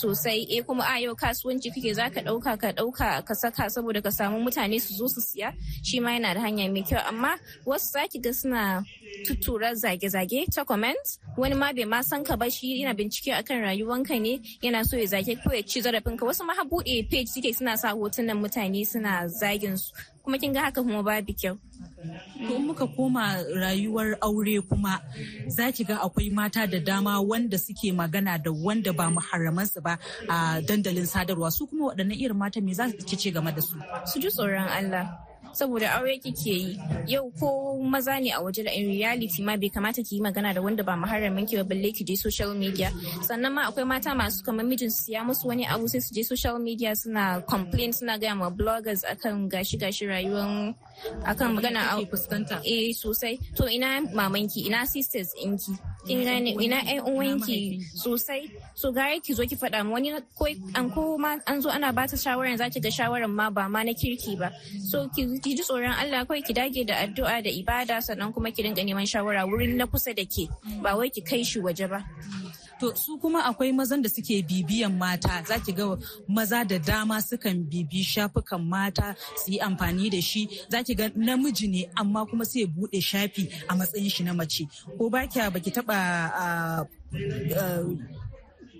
sosai. 0.02 0.48
Eh 0.50 0.62
kuma 0.64 0.84
a 0.88 1.00
yau 1.02 1.16
kasuwanci 1.16 1.70
kake 1.74 1.94
za 1.94 2.10
ka 2.10 2.22
ɗauka 2.22 2.58
ka 2.60 2.70
ɗauka 2.72 3.26
ka 3.26 3.34
saka 3.36 3.70
saboda 3.70 4.02
ka 4.02 4.12
samu 4.12 4.40
mutane 4.40 4.80
su 4.80 4.94
zo 4.94 5.08
su 5.08 5.22
siya. 5.22 5.54
Shi 5.84 6.00
ma 6.00 6.12
yana 6.12 6.34
da 6.34 6.42
hanya 6.42 6.70
mai 6.72 6.84
kyau. 6.84 7.02
Amma 7.08 7.38
wasu 7.66 7.92
za 7.92 8.08
ki 8.08 8.20
ga 8.20 8.32
suna 8.34 8.84
tuttura 9.28 9.74
zage-zage 9.76 10.46
ta 10.54 10.64
comment 10.64 11.20
wani 11.38 11.56
ma 11.56 11.72
bai 11.74 11.86
ma 11.86 12.02
san 12.02 12.24
ka 12.24 12.36
ba 12.36 12.50
shi 12.50 12.82
yana 12.82 12.94
bincike 12.96 13.32
akan 13.34 13.62
rayuwanka 13.68 14.16
ne 14.20 14.40
yana 14.62 14.84
so 14.86 14.98
ya 14.98 15.06
zage 15.06 15.36
ko 15.44 15.54
ya 15.54 15.62
ci 15.62 15.82
zarafinka. 15.82 16.26
Wasu 16.26 16.44
ma 16.58 16.64
buɗe 16.70 17.10
page 17.10 17.28
suke 17.34 17.54
suna 17.54 17.78
sa 17.78 17.94
hotunan 17.94 18.38
mutane 18.42 18.86
suna 18.86 19.28
zagin 19.28 19.78
su. 19.78 19.92
Kuma 20.24 20.38
kin 20.38 20.54
ga 20.54 20.62
haka 20.62 20.82
kuma 20.84 21.04
babu 21.04 21.34
kyau. 21.34 21.58
To 22.48 22.60
muka 22.60 22.86
koma 22.88 23.38
rayuwar 23.56 24.18
aure 24.22 24.62
kuma 24.70 25.00
za 25.48 25.72
ki 25.72 25.84
ga 25.84 25.98
akwai 26.06 26.32
mata 26.32 26.68
da 26.68 26.80
dama 26.80 27.22
wanda 27.22 27.58
suke 27.58 27.92
magana 27.94 28.38
da 28.44 28.52
wanda 28.52 28.92
ba 28.94 29.10
muharramansu 29.10 29.82
ba 29.82 29.98
a 30.30 30.62
dandalin 30.62 31.08
sadarwa. 31.08 31.52
Su 31.52 31.68
kuma 31.68 31.90
waɗannan 31.94 32.20
irin 32.20 32.38
mata 32.38 32.62
me 32.62 32.74
za 32.74 32.86
ki 32.92 33.16
ce 33.18 33.32
game 33.32 33.52
da 33.52 33.62
su? 33.62 33.76
su 34.06 34.20
ji 34.20 34.28
tsoron 34.30 34.68
Allah. 34.68 35.31
Saboda 35.54 35.88
aure 35.98 36.18
kike 36.24 36.54
yi. 36.54 36.80
Yau 37.08 37.32
ko 37.40 37.78
maza 37.84 38.20
ne 38.20 38.32
a 38.32 38.40
waje 38.42 38.64
da 38.64 38.72
in 38.72 38.88
reality 38.88 39.42
ma 39.44 39.56
bai 39.58 39.70
kamata 39.70 40.02
ki 40.08 40.16
yi 40.18 40.22
magana 40.22 40.54
da 40.54 40.62
wanda 40.62 40.84
ba 40.84 40.94
muharramin 40.96 41.48
ki 41.50 41.58
ba 41.58 41.64
balle 41.64 41.92
ki 41.92 42.04
je 42.04 42.16
social 42.16 42.54
media. 42.54 42.90
Sannan 43.28 43.54
ma 43.54 43.70
akwai 43.70 43.86
mata 43.88 44.12
masu 44.16 44.44
kamar 44.46 44.66
mijin 44.66 44.92
su 44.92 45.12
ya 45.12 45.24
musu 45.24 45.48
wani 45.48 45.66
abu 45.68 45.88
sai 45.88 46.00
su 46.00 46.14
je 46.14 46.24
social 46.24 46.60
media 46.60 46.96
suna 46.96 47.42
complain 47.48 47.94
suna 47.94 48.18
gaya 48.18 48.36
ma 48.36 48.50
bloggers 48.50 49.04
akan 49.04 49.50
gashi 49.50 49.78
gashi 49.78 50.06
rayuwar 50.08 50.74
akan 51.26 51.48
magana 51.58 51.82
a 51.94 52.06
fuskanta. 52.06 52.62
Eh 52.66 52.94
sosai. 52.94 53.40
To 53.56 53.68
ina 53.68 54.02
mamanki 54.14 54.66
ina 54.68 54.86
sisters 54.86 55.34
inki 55.44 55.74
kin 56.08 56.24
gane? 56.24 56.52
ina 56.60 56.82
ƴan 56.82 57.02
uwanki 57.06 57.82
sosai. 57.96 58.50
So 58.76 58.92
gare 58.92 59.20
ki 59.20 59.34
zo 59.34 59.44
ki 59.46 59.56
faɗa 59.56 59.84
ma 59.86 59.92
wani 59.94 60.12
ko 60.38 60.46
an 60.76 60.90
ko 60.92 61.18
ma 61.18 61.38
an 61.48 61.62
zo 61.62 61.70
ana 61.70 61.92
bata 61.94 62.16
shawaran 62.18 62.58
zaki 62.58 62.80
ga 62.80 62.90
shawaran 62.90 63.30
ma 63.30 63.50
ba 63.50 63.70
ma 63.70 63.84
na 63.84 63.92
kirki 63.94 64.38
ba. 64.38 64.52
So 64.90 65.08
ki 65.16 65.40
ji 65.44 65.64
tsoron 65.64 65.94
Allah 65.94 66.26
kawai 66.26 66.44
ki 66.46 66.54
dage 66.54 66.82
da 66.88 67.06
addu'a 67.06 67.44
da 67.44 67.50
ibada 67.50 68.02
sannan 68.02 68.34
kuma 68.34 68.52
ki 68.52 68.64
dinga 68.64 68.82
neman 68.84 69.06
shawara 69.06 69.46
wurin 69.46 69.76
na 69.76 69.86
kusa 69.86 70.16
da 70.16 70.26
ke. 70.26 70.50
Ba 70.82 70.98
wai 70.98 71.10
ki 71.10 71.22
kai 71.22 71.44
shi 71.44 71.60
waje 71.60 71.88
ba. 71.90 72.02
To 72.82 72.96
su 72.96 73.18
kuma 73.22 73.44
akwai 73.46 73.72
mazan 73.74 74.02
da 74.02 74.10
suke 74.10 74.42
bibiyan 74.42 74.98
mata. 74.98 75.44
Za 75.48 75.60
ki 75.60 75.72
ga 75.72 75.86
maza 76.28 76.64
da 76.66 76.80
dama 76.80 77.22
sukan 77.22 77.64
bibi 77.70 78.02
shafukan 78.04 78.60
mata 78.74 79.14
su 79.38 79.52
yi 79.52 79.60
amfani 79.60 80.10
da 80.10 80.20
shi. 80.22 80.48
Za 80.72 80.82
ki 80.84 80.96
ga 80.96 81.10
namiji 81.16 81.68
ne 81.70 81.82
amma 81.96 82.26
kuma 82.26 82.44
sai 82.46 82.62
ya 82.62 82.68
buɗe 82.68 83.00
shafi 83.10 83.44
a 83.70 83.76
matsayin 83.78 84.10
shi 84.16 84.24
na 84.24 84.34
mace. 84.34 84.64
Ko 84.98 85.10
ba 85.14 85.28
baki 85.54 85.70
taba 85.76 85.94
ah, 85.94 86.84
ah, 86.84 86.86
a 87.54 88.21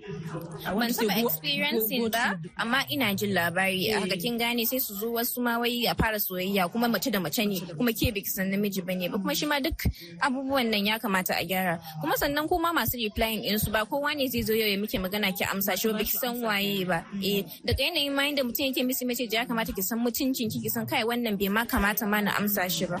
ban 0.02 0.90
taba 0.92 1.14
experiencing 1.22 2.10
ba 2.10 2.38
amma 2.58 2.80
ina 2.90 3.14
jin 3.14 3.32
labari. 3.34 3.90
A 3.94 4.00
haka 4.00 4.16
kin 4.16 4.38
gane 4.38 4.64
sai 4.66 4.78
su 4.78 4.94
zo 4.94 5.12
wasu 5.14 5.40
ma 5.42 5.58
wai 5.58 5.86
a 5.86 5.94
fara 5.94 6.18
soyayya 6.18 6.70
kuma 6.72 6.88
mace 6.88 7.10
da 7.10 7.20
mace 7.20 7.44
ne 7.46 7.60
kuma 7.78 7.92
ke 7.92 8.10
biki 8.14 8.26
san 8.28 8.50
namiji 8.50 8.82
ba 8.84 8.94
ne 8.94 9.08
ba 9.08 9.18
kuma 9.18 9.34
shi 9.34 9.46
ma 9.46 9.60
duk 9.60 9.78
abubuwan 10.20 10.66
nan 10.70 10.86
ya 10.86 10.98
kamata 10.98 11.34
a 11.38 11.44
gyara. 11.46 11.78
Kuma 12.00 12.14
sannan 12.16 12.48
kuma 12.48 12.72
masu 12.72 12.98
replying 12.98 13.42
din 13.42 13.58
su 13.58 13.70
ba 13.70 13.84
kowa 13.86 14.14
ne 14.14 14.26
zai 14.28 14.42
zo 14.42 14.52
yau 14.54 14.66
ya 14.68 14.76
muke 14.78 14.98
magana 14.98 15.30
ki 15.36 15.44
amsa 15.44 15.76
shi 15.78 15.88
ba 15.92 15.98
biki 15.98 16.16
san 16.18 16.42
waye 16.42 16.84
ba. 16.84 17.04
Eh 17.22 17.42
daga 17.64 17.82
yanayin 17.84 18.12
ma 18.14 18.22
da 18.34 18.42
mutum 18.42 18.66
yake 18.66 18.82
misi 18.84 19.04
message 19.06 19.32
ya 19.32 19.44
kamata 19.46 19.72
ki 19.74 19.82
san 19.82 19.98
mutuncin 19.98 20.50
ki 20.50 20.58
ki 20.62 20.68
san 20.68 20.86
kai 20.86 21.02
wannan 21.04 21.38
bai 21.38 21.48
ma 21.48 21.64
kamata 21.64 22.06
ma 22.08 22.20
na 22.20 22.32
amsa 22.38 22.68
shi 22.68 22.86
ba. 22.86 22.98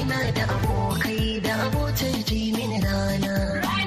Ina 0.00 0.18
da 0.36 0.44
abokai 0.54 1.42
da 1.44 1.52
abotar 1.68 2.16
jimin 2.28 2.80
rana. 2.84 3.81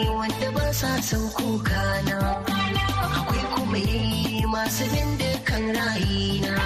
Gawaye 0.00 0.16
wanda 0.16 0.48
ba 0.56 0.72
sa 0.72 0.96
son 1.04 1.28
kuka 1.36 1.84
na. 2.08 2.40
Akwai 3.20 3.44
kuma 3.52 3.76
yayi 3.76 4.40
masu 4.48 4.84
bin 4.92 5.08
dukkan 5.20 5.64
rayina. 5.76 6.56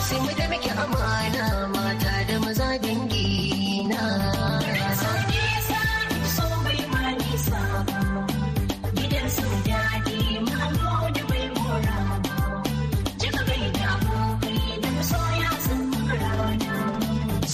Sai 0.00 0.16
mu 0.24 0.32
da 0.38 0.44
muke 0.48 0.70
amana 0.72 1.44
mata 1.74 2.14
da 2.28 2.36
maza 2.40 2.68
dangi 2.80 3.84
na. 3.92 4.00
Gidan 4.64 4.92
su. 4.96 5.10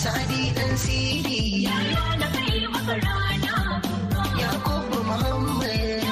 Sadi 0.00 0.42
ɗan 0.56 0.72
siri. 0.82 1.38
Yaya 1.66 2.04
na 2.20 2.26
kai 2.34 2.60
maka. 2.72 3.47
Muhammad. 5.08 6.04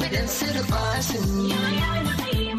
Madan 0.00 0.26
Sirfasin. 0.36 1.24
Yaya 1.48 1.90
na 2.04 2.12
kai 2.20 2.52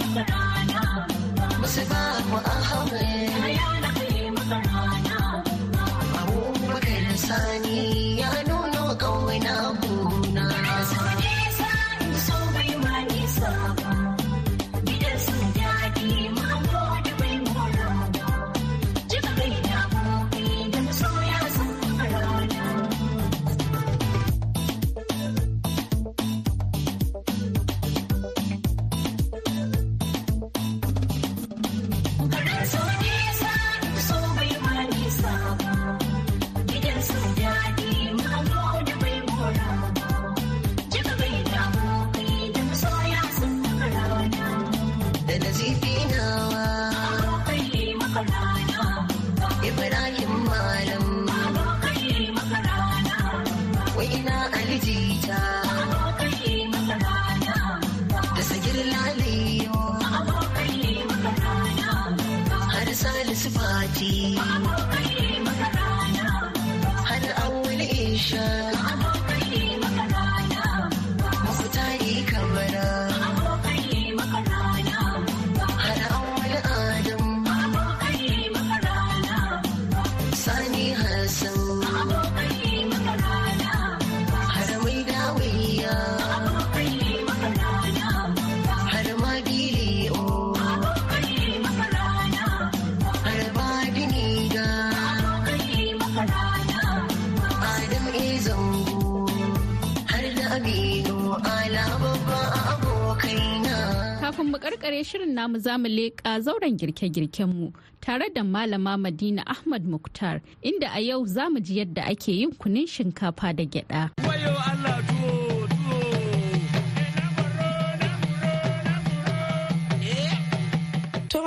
Aminu. 100.55 101.17
Ala 101.55 101.83
babba 102.01 102.39
abokaina. 102.71 103.75
Kafin 104.21 104.47
mu 104.51 104.57
karkare 104.59 105.03
shirin 105.03 105.33
namu 105.33 105.59
za 105.59 105.77
mu 105.77 105.87
leƙa 105.87 106.41
zauren 106.41 106.77
girke-girkenmu 106.77 107.73
tare 108.01 108.27
da 108.35 108.43
malama 108.43 108.97
Madina 108.97 109.43
Ahmad 109.47 109.83
Muktar 109.85 110.41
inda 110.63 110.89
a 110.93 110.99
yau 110.99 111.25
za 111.25 111.49
mu 111.49 111.59
ji 111.59 111.79
yadda 111.79 112.03
ake 112.11 112.27
yin 112.35 112.51
kunin 112.51 112.87
shinkafa 112.87 113.55
da 113.55 113.63
gyada. 113.63 114.11
To 114.17 115.00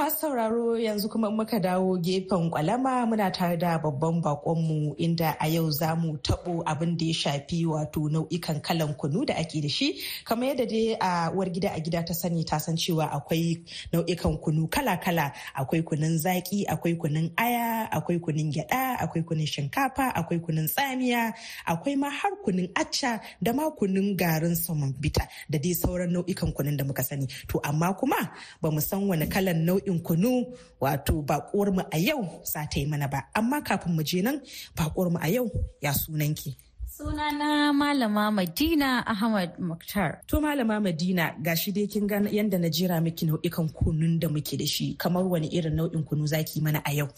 masu 0.05 0.17
sauraro 0.21 0.79
yanzu 0.79 1.09
kuma 1.09 1.31
muka 1.31 1.61
dawo 1.61 1.97
gefen 1.99 2.51
kwalama 2.51 3.07
muna 3.07 3.31
tare 3.31 3.57
da 3.57 3.79
babban 3.79 4.21
bakonmu 4.21 4.95
inda 4.99 5.35
a 5.41 5.49
yau 5.49 5.71
za 5.71 5.97
mu 5.97 6.19
taɓo 6.19 6.63
abin 6.67 6.97
da 6.99 7.07
ya 7.07 7.15
shafi 7.15 7.65
wato 7.67 8.09
nau'ikan 8.13 8.61
kalan 8.61 8.93
kunu 9.01 9.25
da 9.25 9.35
ake 9.37 9.63
da 9.63 9.69
shi. 9.69 9.97
Kamar 10.25 10.49
yadda 10.49 10.67
dai 10.69 10.97
a 11.01 11.31
uwar 11.33 11.49
gida 11.49 11.71
a 11.73 11.81
gida 11.81 12.05
ta 12.05 12.13
sani 12.13 12.45
ta 12.45 12.59
san 12.59 12.77
cewa 12.77 13.07
akwai 13.17 13.65
nau'ikan 13.93 14.37
kunu 14.45 14.69
kala-kala. 14.69 15.33
Akwai 15.57 15.81
kunun 15.83 16.19
zaki 16.19 16.67
akwai 16.69 16.97
kunun 17.01 17.33
aya 17.41 17.89
akwai 17.91 18.21
kunun 18.21 18.53
gyada 18.53 18.99
akwai 19.01 19.25
kunun 19.25 19.47
shinkafa 19.47 20.13
akwai 20.21 20.39
kunun 20.45 20.69
tsamiya 20.69 21.33
akwai 21.65 21.97
ma 21.97 22.11
har 22.11 22.33
kunun 22.45 22.69
acca 22.77 23.21
da 23.41 23.53
ma 23.57 23.71
kunun 23.79 24.17
garin 24.21 24.55
saman 24.55 24.93
bita 25.01 25.25
da 25.49 25.57
dai 25.59 25.73
sauran 25.81 26.13
nau'ikan 26.13 26.53
kunun 26.53 26.77
da 26.77 26.85
muka 26.85 27.03
sani. 27.03 27.27
To 27.49 27.57
amma 27.69 27.89
kuma 27.99 28.21
ba 28.61 28.69
mu 28.75 28.81
san 28.89 29.09
wani 29.09 29.27
kalan 29.35 29.65
nau'in 29.65 29.94
kunu 30.03 30.47
wato 30.81 31.23
bakuwar 31.23 31.73
mu 31.73 31.83
a 31.93 31.99
yau 31.99 32.41
za 32.45 32.67
ta 32.71 32.81
yi 32.81 32.87
mana 32.87 33.09
ba 33.09 33.25
amma 33.35 33.61
kafin 33.63 33.93
mu 33.95 34.03
je 34.03 34.23
nan 34.23 34.41
bakuwar 34.77 35.11
mu 35.11 35.19
a 35.21 35.29
yau 35.29 35.51
ya 35.81 35.93
sunanki 35.93 36.57
Sunana 36.95 37.73
Malama 37.75 38.31
Madina 38.31 39.03
Ahmad 39.05 39.59
Mukhtar. 39.59 40.21
To 40.29 40.39
malama 40.41 40.79
Madina 40.81 41.35
gashi 41.43 41.73
dai 41.75 41.89
kin 41.91 42.07
ga 42.07 42.21
yanda 42.21 42.57
na 42.61 42.69
jira 42.69 43.03
miki 43.03 43.27
nau'ikan 43.27 43.67
kunun 43.75 44.21
da 44.21 44.29
muke 44.29 44.57
da 44.57 44.65
shi 44.65 44.95
kamar 44.97 45.25
wani 45.27 45.49
irin 45.51 45.75
nau'in 45.75 46.05
kunu 46.07 46.23
zaki 46.29 46.61
mana 46.63 46.81
a 46.87 46.93
yau. 46.95 47.09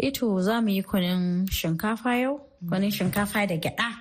Ito 0.00 0.40
za 0.40 0.62
mu 0.62 0.70
yi 0.70 0.82
kunin 0.82 1.44
shinkafa 1.52 2.16
yau, 2.22 2.40
kunin 2.64 2.90
shinkafa 2.90 3.46
da 3.46 3.56
gyada. 3.60 3.92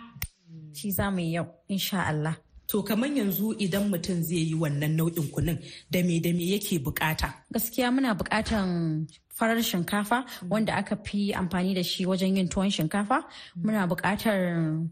Shi 0.71 0.91
za 0.91 1.12
mu 1.12 1.19
yi 1.19 1.34
yau, 1.36 1.48
insha 1.67 2.08
Allah. 2.08 2.38
To 2.67 2.84
kamar 2.84 3.10
yanzu 3.10 3.54
idan 3.60 3.89
mutum 3.91 4.21
zai 4.23 4.41
yi 4.49 4.56
wannan 4.56 4.95
nau'in 4.97 5.28
kunun 5.34 5.58
da 5.91 6.01
me 6.04 6.19
da 6.19 6.32
me 6.34 6.45
yake 6.54 6.80
buƙata. 6.84 7.34
Gaskiya 7.54 7.91
muna 7.93 8.15
bukatan 8.17 9.08
farar 9.30 9.58
shinkafa 9.58 10.25
wanda 10.49 10.73
aka 10.73 10.95
fi 11.06 11.34
amfani 11.34 11.75
da 11.75 11.82
shi 11.84 12.06
wajen 12.06 12.36
yin 12.36 12.47
tuwon 12.49 12.69
shinkafa. 12.71 13.23
Muna 13.63 13.88
buƙatar 13.88 14.89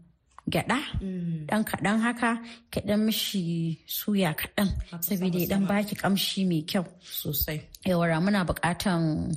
gyada 0.50 0.78
dan 1.48 1.64
kaɗan 1.64 1.98
haka 2.04 2.30
kaɗan 2.72 3.00
mishi 3.06 3.80
suya 3.88 4.34
kaɗan 4.36 4.68
saboda 5.00 5.38
ya 5.40 5.46
dan 5.48 5.66
baki 5.66 5.94
kamshi 5.96 6.44
mai 6.46 6.62
kyau 6.68 6.84
Sosai. 7.00 7.60
yawara 7.86 8.20
muna 8.20 8.44
buƙatan 8.44 9.32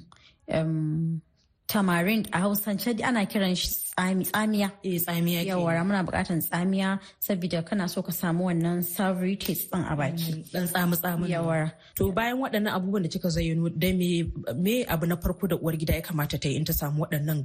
um, 0.51 1.21
tamarind 1.67 2.27
a 2.33 2.39
hausance 2.39 2.87
ana 3.03 3.25
kiran 3.25 3.55
shi 3.55 3.67
tsami 3.67 4.23
tsamiya 4.25 4.69
Eh 4.83 4.99
tsamiya 4.99 5.41
ke. 5.43 5.47
yawara 5.51 5.81
muna 5.83 6.05
buƙatan 6.05 6.39
tsamiya 6.41 6.99
saboda 7.19 7.65
kana 7.65 7.89
so 7.89 8.01
ka 8.01 8.11
samu 8.11 8.45
wannan 8.47 8.83
savory 8.85 9.35
taste 9.35 9.71
din 9.71 9.81
a 9.83 9.95
baki 9.97 10.45
Dan 10.53 10.67
tsamu 10.67 10.95
tsamu. 10.95 11.25
yawara 11.27 11.71
To 11.95 12.11
bayan 12.11 12.37
waɗannan 12.37 12.71
abubuwan 12.77 13.03
da 13.03 13.09
kika 13.09 13.27
zayyano 13.29 13.67
da 13.73 13.91
me 13.93 14.23
me 14.55 14.85
abu 14.85 15.05
na 15.07 15.15
farko 15.17 15.47
da 15.49 15.55
uwar 15.57 15.75
gida 15.75 15.93
ya 15.97 16.01
kamata 16.01 16.39
ta 16.39 16.47
yi 16.47 16.55
in 16.55 16.65
ta 16.65 16.73
samu 16.73 17.03
waɗannan 17.05 17.43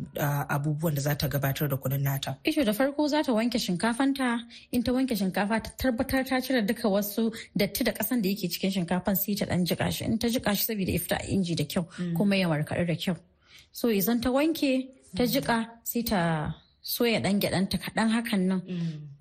abubuwan 0.48 0.94
da 0.94 1.00
za 1.00 1.14
ta 1.14 1.26
gabatar 1.28 1.68
da 1.70 1.76
kunun 1.76 2.02
nata. 2.02 2.37
Isho 2.44 2.64
da 2.64 2.72
farko 2.72 3.08
za 3.08 3.22
ta 3.22 3.32
wanke 3.32 3.56
shinkafanta 3.58 4.38
in 4.72 4.82
ta 4.85 4.92
wanke 4.92 5.16
shinkafa 5.16 5.56
ta 5.64 5.70
tabbatar 5.90 6.22
ta 6.28 6.38
cire 6.40 6.61
duka 6.62 6.87
wasu 6.88 7.32
datti 7.56 7.82
da 7.85 7.92
kasan 7.92 8.20
da 8.22 8.28
yake 8.28 8.46
cikin 8.52 8.70
shinkafan 8.70 9.16
sai 9.16 9.35
ta 9.35 9.46
dan 9.48 9.64
jika 9.64 9.90
shi 9.90 10.04
in 10.04 10.18
ta 10.18 10.28
jika 10.28 10.54
shi 10.54 10.64
saboda 10.68 10.92
ya 10.92 10.98
fita 11.00 11.16
a 11.16 11.26
inji 11.32 11.56
da 11.56 11.64
kyau 11.64 11.88
kuma 12.14 12.37
ya 12.37 12.46
markaɗu 12.46 12.87
da 12.87 12.94
kyau. 12.94 13.16
So 13.72 13.88
idan 13.88 14.20
ta 14.22 14.28
wanke 14.30 14.72
ta 15.16 15.24
jika 15.24 15.56
sai 15.85 16.02
ta 16.11 16.20
soya 16.94 17.18
dan 17.22 17.38
gyaɗanta 17.40 17.76
kaɗan 17.85 18.08
hakan 18.14 18.42
nan. 18.50 18.61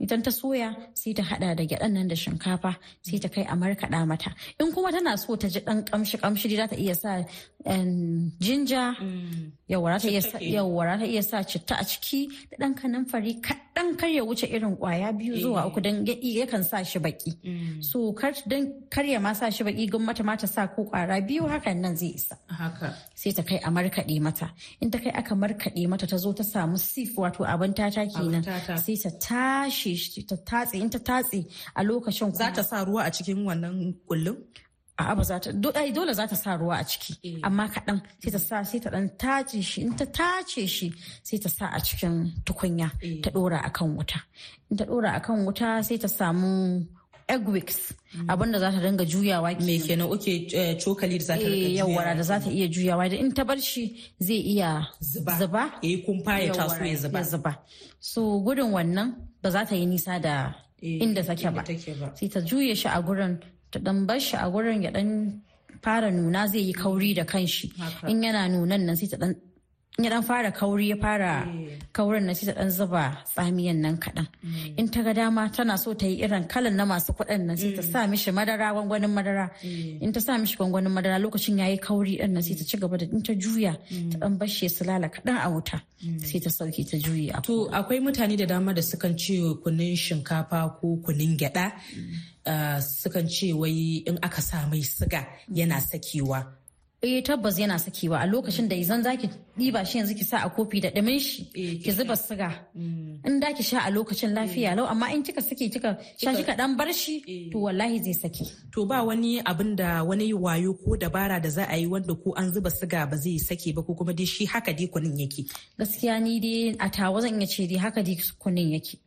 Idan 0.03 0.21
ta 0.25 0.31
soya 0.31 0.69
sai 1.01 1.13
ta 1.17 1.23
hada 1.29 1.55
da 1.57 1.63
gyaɗan 1.69 1.91
nan 1.93 2.07
da 2.11 2.15
shinkafa 2.15 2.71
sai 3.07 3.17
ta 3.23 3.27
kai 3.33 3.43
a 3.51 3.55
markaɗa 3.61 3.99
mata. 4.07 4.29
In 4.59 4.71
kuma 4.73 4.91
tana 4.91 5.17
so 5.17 5.35
ta 5.35 5.47
ji 5.53 5.59
ɗan 5.67 5.79
kamshi 5.89 6.17
kamshi 6.21 6.55
za 6.59 6.67
ta 6.67 6.75
iya 6.75 6.95
sa 6.95 7.11
jinja 8.45 8.83
yawwa 9.71 9.99
za 9.99 10.07
ta 10.99 11.05
iya 11.05 11.21
sa 11.23 11.37
ta 11.41 11.47
citta 11.51 11.75
a 11.81 11.83
ciki. 11.91 12.21
Da 12.49 12.55
ɗan 12.61 12.73
kanamfari 12.79 13.33
kaɗan. 13.45 13.70
Kar 13.97 14.09
ya 14.09 14.23
wuce 14.23 14.43
irin 14.47 14.75
ƙwaya 14.77 15.11
biyu 15.17 15.35
zuwa 15.39 15.65
uku 15.67 15.79
don 15.81 16.05
ya- 16.05 16.15
yakan 16.45 16.63
sa 16.63 16.83
shi 16.83 16.99
baki 16.99 17.31
so 17.83 18.11
kar 18.13 18.33
don 18.47 18.73
kar 18.89 19.05
ya 19.05 19.19
ma 19.19 19.33
sa 19.33 19.49
shi 19.49 19.63
baki 19.63 19.89
gun 19.89 20.03
mata 20.05 20.23
ma 20.23 20.35
ta 20.35 20.47
sa 20.47 20.67
ko 20.67 20.83
ƙwara 20.91 21.21
biyu 21.25 21.43
hakan 21.47 21.77
nan 21.81 21.95
zai 21.95 22.13
isa. 22.15 22.35
Haka. 22.47 22.93
sai 23.15 23.31
ta 23.31 23.43
kai 23.43 23.57
a 23.63 23.69
markaɗe 23.69 24.19
mata. 24.21 24.51
In 24.81 24.91
ta 24.91 24.97
kai 24.99 25.11
aka 25.15 25.35
markaɗe 25.35 25.87
mata 25.87 26.07
ta 26.07 26.17
zo 26.17 26.33
ta 26.33 26.43
samu 26.43 26.77
sif 26.77 27.15
wato 27.15 27.45
abin 27.45 27.73
tata 27.75 28.05
kenan. 28.05 28.43
Sai 28.77 28.95
ta 29.03 29.09
tashi 29.19 29.95
shi 29.95 30.23
ta 30.23 30.35
tatse 30.35 30.73
in 30.75 30.89
ta 30.89 30.99
tatse 30.99 31.45
a 31.75 31.83
lokacin 31.83 32.33
Za 32.35 32.51
ta 32.51 32.61
sa 32.63 32.83
ruwa 32.85 33.05
a 33.07 33.11
cikin 33.11 33.45
wannan 33.45 33.95
kullum? 34.09 34.37
A'a 35.01 35.13
ba 35.17 35.23
za 35.29 35.39
ta 35.43 35.49
dole 35.51 36.13
za 36.13 36.25
ta 36.31 36.35
sa 36.43 36.51
ruwa 36.61 36.75
a 36.81 36.83
ciki. 36.91 37.11
Amma 37.47 37.65
kaɗan 37.73 37.97
sai 38.21 38.31
ta 38.35 38.39
sa 38.47 38.55
sai 38.69 38.79
ta 38.83 38.89
ɗan 38.93 39.07
tace 39.21 39.57
shi 39.69 39.79
in 39.85 39.93
ta 39.99 40.05
tace 40.17 40.61
shi 40.75 40.87
sai 41.27 41.37
ta 41.43 41.49
sa 41.57 41.65
a 41.77 41.79
cikin 41.87 42.15
tukunya 42.45 42.89
ta 43.23 43.29
ɗora 43.35 43.59
akan 43.67 43.89
wuta. 43.97 44.19
In 44.69 44.77
ta 44.79 44.85
ɗora 44.89 45.09
akan 45.19 45.37
wuta 45.45 45.69
sai 45.87 45.97
ta 46.03 46.07
samu 46.17 46.51
egg 47.33 47.47
wicks 47.53 47.79
abin 48.31 48.51
da 48.53 48.59
za 48.63 48.69
ta 48.75 48.79
dinga 48.83 49.05
juyawa 49.11 49.49
Me 49.67 49.75
kenan. 49.79 50.07
eh, 50.27 50.75
cokali 50.83 51.17
da 51.21 51.25
za 51.29 51.35
ta 51.41 51.47
Eh, 51.47 51.53
riƙa 51.53 51.77
yawwa 51.79 52.03
da 52.19 52.23
za 52.29 52.35
ta 52.43 52.49
iya 52.57 52.67
juyawa. 52.75 53.03
Da 53.11 53.15
in 53.23 53.31
ta 53.37 53.43
bar 53.49 53.59
shi 53.69 53.83
zai 54.19 54.41
iya 54.53 54.87
Zuba. 55.11 55.33
zuba. 55.39 55.63
Ya 55.81 55.89
yi 55.89 55.97
kumfa 56.05 56.33
ya 56.45 56.51
taso 56.53 56.83
ya 56.83 56.95
zuba. 57.23 57.51
so 57.99 58.21
gudun 58.45 58.71
wannan 58.75 59.09
ba 59.41 59.49
za 59.51 59.65
ta 59.65 59.75
yi 59.75 59.85
nisa 59.85 60.19
da 60.19 60.53
Eh, 60.83 60.97
inda 61.03 61.21
take 61.23 61.47
ba. 61.55 61.61
sai 62.17 62.27
ta 62.33 62.39
juye 62.41 62.75
shi 62.75 62.87
a 62.89 62.99
gurin 63.01 63.37
ta 63.71 63.79
dan 63.79 64.05
bar 64.05 64.19
shi 64.19 64.35
a 64.37 64.47
gurin 64.51 64.83
ya 64.83 64.91
dan 64.91 65.41
fara 65.83 66.11
nuna 66.11 66.47
zai 66.47 66.59
yi 66.67 66.73
kauri 66.73 67.13
da 67.13 67.23
kanshi. 67.25 67.71
In 68.07 68.21
yana 68.23 68.47
nunan 68.49 68.81
nan 68.85 68.95
sai 68.97 69.07
ta 69.07 69.17
dan 69.17 69.35
ya 69.99 70.09
dan 70.09 70.23
fara 70.23 70.51
kauri 70.51 70.89
ya 70.89 70.95
fara 70.95 71.43
kaurin 71.91 72.23
nan 72.23 72.35
sai 72.35 72.45
ta 72.49 72.53
dan 72.59 72.71
zuba 72.71 73.03
tsamiyan 73.27 73.75
nan 73.83 73.95
kaɗan. 74.03 74.27
In 74.79 74.87
ta 74.93 74.99
ga 75.03 75.13
dama 75.13 75.43
tana 75.55 75.75
so 75.77 75.93
ta 75.93 76.05
yi 76.07 76.23
irin 76.23 76.47
kalan 76.47 76.75
na 76.79 76.85
masu 76.91 77.11
kuɗin 77.17 77.41
nan 77.47 77.57
sai 77.61 77.71
ta 77.77 77.81
sa 77.91 77.99
mishi 78.11 78.31
madara 78.31 78.67
gwangwanin 78.75 79.11
madara. 79.17 79.45
In 80.03 80.11
ta 80.15 80.19
sa 80.25 80.31
mishi 80.41 80.55
gwangwanin 80.57 80.93
madara 80.95 81.17
lokacin 81.23 81.59
yayi 81.59 81.77
kauri 81.85 82.13
ɗin 82.23 82.31
nan 82.33 82.43
sai 82.43 82.55
ta 82.59 82.63
ci 82.69 82.75
gaba 82.81 82.95
da 83.01 83.05
in 83.05 83.21
ta 83.25 83.33
juya 83.43 83.73
ta 84.11 84.17
dan 84.21 84.33
bar 84.39 84.47
shi 84.55 84.65
ya 84.65 84.71
sulala 84.77 85.07
kaɗan 85.15 85.37
a 85.45 85.47
wuta 85.53 85.77
sai 86.29 86.39
ta 86.43 86.49
sauke 86.57 86.81
ta 86.89 86.95
juye 87.05 87.27
a 87.35 87.41
To 87.47 87.67
akwai 87.77 87.99
mutane 87.99 88.35
da 88.39 88.45
dama 88.51 88.71
da 88.73 88.81
sukan 88.81 89.13
ce 89.21 89.35
kunun 89.63 89.91
shinkafa 90.05 90.59
ko 90.79 90.87
kunun 91.03 91.33
gyada 91.39 91.65
uh, 92.51 92.79
sukan 93.01 93.27
ce 93.35 93.47
wai 93.53 94.03
in 94.09 94.17
aka 94.23 94.41
sa 94.41 94.57
mai 94.71 94.81
siga 94.95 95.21
yana 95.57 95.77
sakewa. 95.89 96.60
Eh 97.03 97.23
tabbas 97.23 97.57
yana 97.57 97.79
sakewa 97.79 98.19
a 98.21 98.27
lokacin 98.27 98.67
da 98.69 98.75
idan 98.75 99.01
zaki 99.03 99.27
ɗiba 99.57 99.83
shi 99.85 99.97
yanzu 99.97 100.13
ki 100.13 100.23
sa 100.23 100.37
a 100.45 100.49
kofi 100.49 100.79
da 100.81 100.89
ɗumin 100.91 101.19
shi 101.19 101.45
ki 101.83 101.91
zuba 101.91 102.15
siga. 102.15 102.49
In 103.25 103.39
da 103.39 103.51
ki 103.57 103.63
sha 103.63 103.79
a 103.87 103.89
lokacin 103.89 104.35
lafiya 104.35 104.75
lau 104.75 104.85
amma 104.85 105.07
in 105.11 105.23
kika 105.23 105.41
sake 105.41 105.71
kika 105.73 105.97
sha 106.21 106.29
kika 106.31 106.55
dan 106.55 106.77
bar 106.77 106.93
shi 106.93 107.49
to 107.51 107.57
wallahi 107.57 108.03
zai 108.03 108.13
sake. 108.13 108.45
To 108.71 108.85
ba 108.85 109.01
wani 109.03 109.41
abin 109.41 109.75
da 109.75 110.03
wani 110.03 110.31
wayo 110.33 110.77
ko 110.77 110.95
dabara 110.95 111.41
da 111.41 111.49
za 111.49 111.65
a 111.67 111.75
yi 111.75 111.87
wanda 111.87 112.13
ko 112.13 112.33
an 112.37 112.53
zuba 112.53 112.69
siga 112.69 113.09
ba 113.09 113.17
zai 113.17 113.37
sake 113.39 113.73
ba 113.73 113.81
ko 113.81 113.95
kuma 113.95 114.13
dai 114.13 114.25
shi 114.25 114.45
haka 114.45 114.71
dai 114.71 114.85
kunun 114.85 115.17
yake. 115.17 115.49
Gaskiya 115.79 116.21
ni 116.21 116.39
dai 116.39 116.75
a 116.79 116.87
tawa 116.89 117.19
zan 117.21 117.33
iya 117.41 117.47
ce 117.47 117.65
dai 117.65 117.79
haka 117.81 118.03
dai 118.03 118.15
kunin 118.37 118.77
yake. 118.77 119.01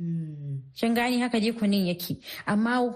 Kin 0.74 0.94
gani 0.94 1.20
haka 1.22 1.38
dai 1.38 1.52
kunin 1.54 1.87
yake 1.87 2.18
amma 2.44 2.90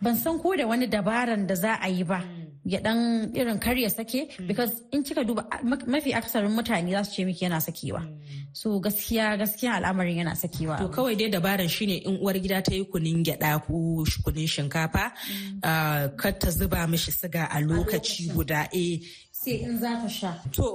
ban 0.00 0.14
san 0.14 0.38
ko 0.38 0.54
da 0.54 0.66
wani 0.68 0.86
dabaran 0.86 1.46
da 1.48 1.54
za 1.56 1.74
a 1.82 1.88
yi 1.90 2.04
ba. 2.04 2.22
Ya 2.66 2.80
dan 2.82 3.30
irin 3.34 3.58
kar 3.62 3.76
ya 3.78 3.88
sake 3.88 4.34
because 4.46 4.82
in 4.92 5.02
kika 5.06 5.22
duba 5.24 5.46
ma- 5.62 5.86
mafi 5.86 6.10
akasarin 6.12 6.50
mutane 6.50 6.90
za 6.90 7.02
su 7.04 7.12
ce 7.14 7.24
miki 7.24 7.44
yana 7.46 7.60
sakewa. 7.62 8.02
So 8.52 8.80
gaskiya 8.80 9.38
gaskiya 9.38 9.78
al'amarin 9.78 10.18
yana 10.26 10.34
sakewa. 10.34 10.78
To 10.78 10.88
kawai 10.88 11.14
dai 11.16 11.30
dabaran 11.30 11.68
shine 11.70 12.02
in 12.02 12.18
uwar 12.18 12.34
gida 12.42 12.62
ta 12.66 12.72
yi 12.74 12.84
kunun 12.84 13.22
gyada 13.24 13.62
ko 13.64 14.02
kunun 14.24 14.48
shinkafa 14.54 15.04
uh, 15.62 16.08
kar 16.20 16.32
ta 16.40 16.50
zuba 16.50 16.86
mishi 16.90 17.12
siga 17.12 17.46
a 17.50 17.58
lokaci 17.62 18.34
guda. 18.34 18.68
Eh 18.74 18.98
sai 19.46 19.62
in 19.62 19.78
za 19.78 19.90
ta 20.02 20.08
sha 20.08 20.30
To 20.56 20.66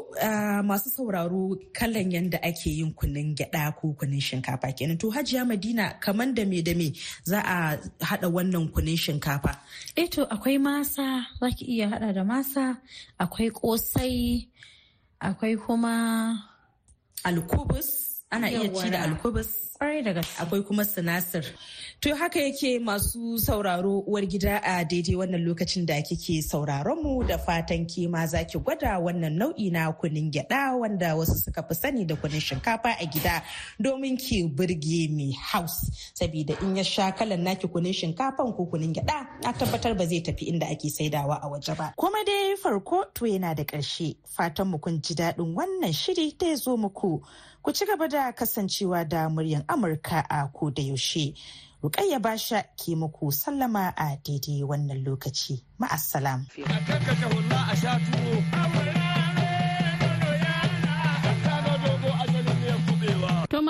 masu 0.64 0.90
sauraro 0.96 1.44
kallon 1.78 2.12
yadda 2.16 2.40
ake 2.50 2.70
yin 2.78 2.94
kunun 2.94 3.36
gyada 3.38 3.76
ko 3.78 3.86
kunun 4.00 4.22
shinkafa 4.28 4.72
kenan. 4.78 4.98
To 5.00 5.12
Hajiya 5.12 5.44
Madina 5.46 6.00
kaman 6.04 6.34
da 6.36 6.46
me 6.46 6.62
da 6.62 6.74
me 6.74 6.88
za 7.30 7.40
a 7.44 7.78
hada 8.10 8.28
wannan 8.36 8.72
kunun 8.74 8.96
shinkafa. 9.04 9.52
eh 9.98 10.08
to 10.14 10.22
akwai 10.26 10.58
masa 10.58 11.26
za 11.40 11.48
ki 11.58 11.66
iya 11.66 11.90
hada 11.92 12.14
da 12.14 12.24
masa 12.24 12.78
akwai 13.20 13.50
kosai 13.52 14.48
akwai 15.20 15.56
kuma 15.64 15.94
Alkubus 17.28 18.11
ana 18.32 18.48
iya 18.50 18.70
ci 18.74 18.90
da 18.90 19.04
alkubus. 19.04 19.48
Akwai 19.82 20.62
kuma 20.64 20.86
sinasir. 20.86 21.44
To 22.02 22.16
haka 22.16 22.40
yake 22.40 22.80
masu 22.80 23.40
sauraro 23.40 24.00
uwar 24.00 24.26
gida 24.26 24.62
a 24.64 24.84
daidai 24.86 25.16
wannan 25.16 25.44
lokacin 25.44 25.86
da 25.86 26.02
kike 26.02 26.42
sauraron 26.42 27.02
mu 27.04 27.24
da 27.24 27.38
fatan 27.38 27.86
ke 27.88 28.08
ma 28.10 28.26
za 28.28 28.44
ki 28.46 28.60
gwada 28.60 29.00
wannan 29.02 29.34
nau'i 29.38 29.72
na 29.72 29.92
kunin 29.92 30.32
gyada 30.32 30.78
wanda 30.78 31.16
wasu 31.16 31.34
suka 31.36 31.64
fi 31.64 31.74
sani 31.76 32.06
da 32.06 32.16
kunin 32.16 32.40
shinkafa 32.42 32.96
a 33.02 33.06
gida 33.06 33.42
domin 33.82 34.18
ki 34.18 34.48
burge 34.54 35.10
mai 35.10 35.32
house. 35.34 35.90
Sabida 36.14 36.62
in 36.62 36.76
ya 36.78 36.84
sha 36.84 37.12
kalan 37.12 37.42
naki 37.44 37.68
kunin 37.68 37.94
shinkafan 37.94 38.56
ko 38.56 38.66
kunin 38.66 38.94
gyada 38.94 39.28
na 39.44 39.52
tabbatar 39.54 39.98
ba 39.98 40.06
zai 40.06 40.22
tafi 40.22 40.46
inda 40.46 40.68
ake 40.70 40.90
saidawa 40.90 41.40
a 41.42 41.50
waje 41.50 41.76
ba. 41.78 41.94
Kuma 41.98 42.24
dai 42.26 42.56
farko 42.56 43.06
to 43.14 43.26
yana 43.26 43.56
da 43.56 43.64
ƙarshe 43.64 44.16
fatan 44.26 44.68
mu 44.70 44.78
kun 44.78 45.02
ji 45.02 45.16
daɗin 45.16 45.56
wannan 45.56 45.94
shiri 45.94 46.38
da 46.38 46.48
ya 46.48 46.56
zo 46.56 46.78
muku. 46.78 47.22
Ku 47.64 47.72
ci 47.72 47.86
gaba 47.86 48.08
da 48.08 48.32
kasancewa 48.34 49.06
da 49.08 49.30
muryan 49.30 49.64
Amurka 49.68 50.26
a 50.30 50.48
ko 50.54 50.70
da 50.72 50.82
yaushe. 50.82 51.34
Rukayya 51.84 52.20
Basha 52.22 52.64
ke 52.78 52.96
muku 52.96 53.32
sallama 53.32 53.94
a 53.98 54.18
daidai 54.24 54.64
wannan 54.66 55.06
lokaci. 55.06 55.62
Ma'assalam. 55.80 56.46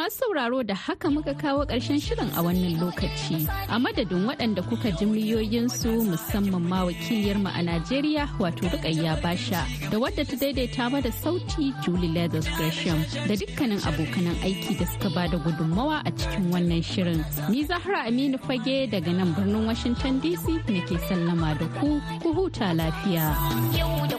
Masu 0.01 0.17
sauraro 0.17 0.63
da 0.63 0.75
haka 0.75 1.09
muka 1.11 1.33
kawo 1.33 1.65
ƙarshen 1.65 2.01
shirin 2.01 2.29
a 2.35 2.41
wannan 2.41 2.79
lokaci. 2.81 3.45
A 3.69 3.77
madadin 3.77 4.25
waɗanda 4.25 4.61
kuka 4.67 4.89
ji 4.97 5.05
miliyoyinsu 5.05 6.09
musamman 6.09 6.61
ma 6.67 6.85
wakiliyarmu 6.85 7.45
a 7.53 7.61
Najeriya 7.61 8.25
wato 8.39 8.65
Rukayya 8.65 9.21
Basha 9.21 9.61
da 9.91 9.99
wadda 9.99 10.25
ta 10.25 10.35
daidaita 10.41 10.89
mana 10.91 11.11
sauti 11.11 11.69
Julie 11.85 12.09
Leathers 12.09 12.47
Gresham 12.57 12.97
da 13.29 13.35
dukkanin 13.37 13.77
abokanan 13.85 14.33
aiki 14.41 14.73
da 14.79 14.85
suka 14.89 15.09
ba 15.13 15.27
da 15.29 15.37
gudunmawa 15.37 16.01
a 16.03 16.11
cikin 16.11 16.49
wannan 16.49 16.81
shirin. 16.81 17.21
Ni 17.49 17.63
Zahra 17.63 18.05
Aminu 18.09 18.39
Fage 18.41 18.89
daga 18.89 19.13
nan 19.13 19.35
birnin 19.35 19.67
Washington 19.67 20.19
DC 20.19 20.65
nake 20.65 20.97
sallama 21.05 21.53
da 21.59 21.67
ku, 21.79 22.01
ku 22.23 22.33
huta 22.33 22.73
lafiya. 22.73 23.37
Yau 23.77 24.07
da 24.09 24.17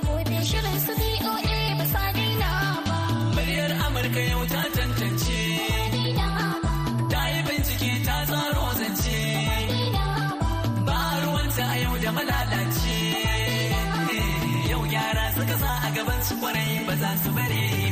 gaban 16.04 16.22
su 16.24 16.34
ƙwarai 16.36 16.84
ba 16.86 16.94
za 16.98 17.10
su 17.22 17.30
bare 17.30 17.91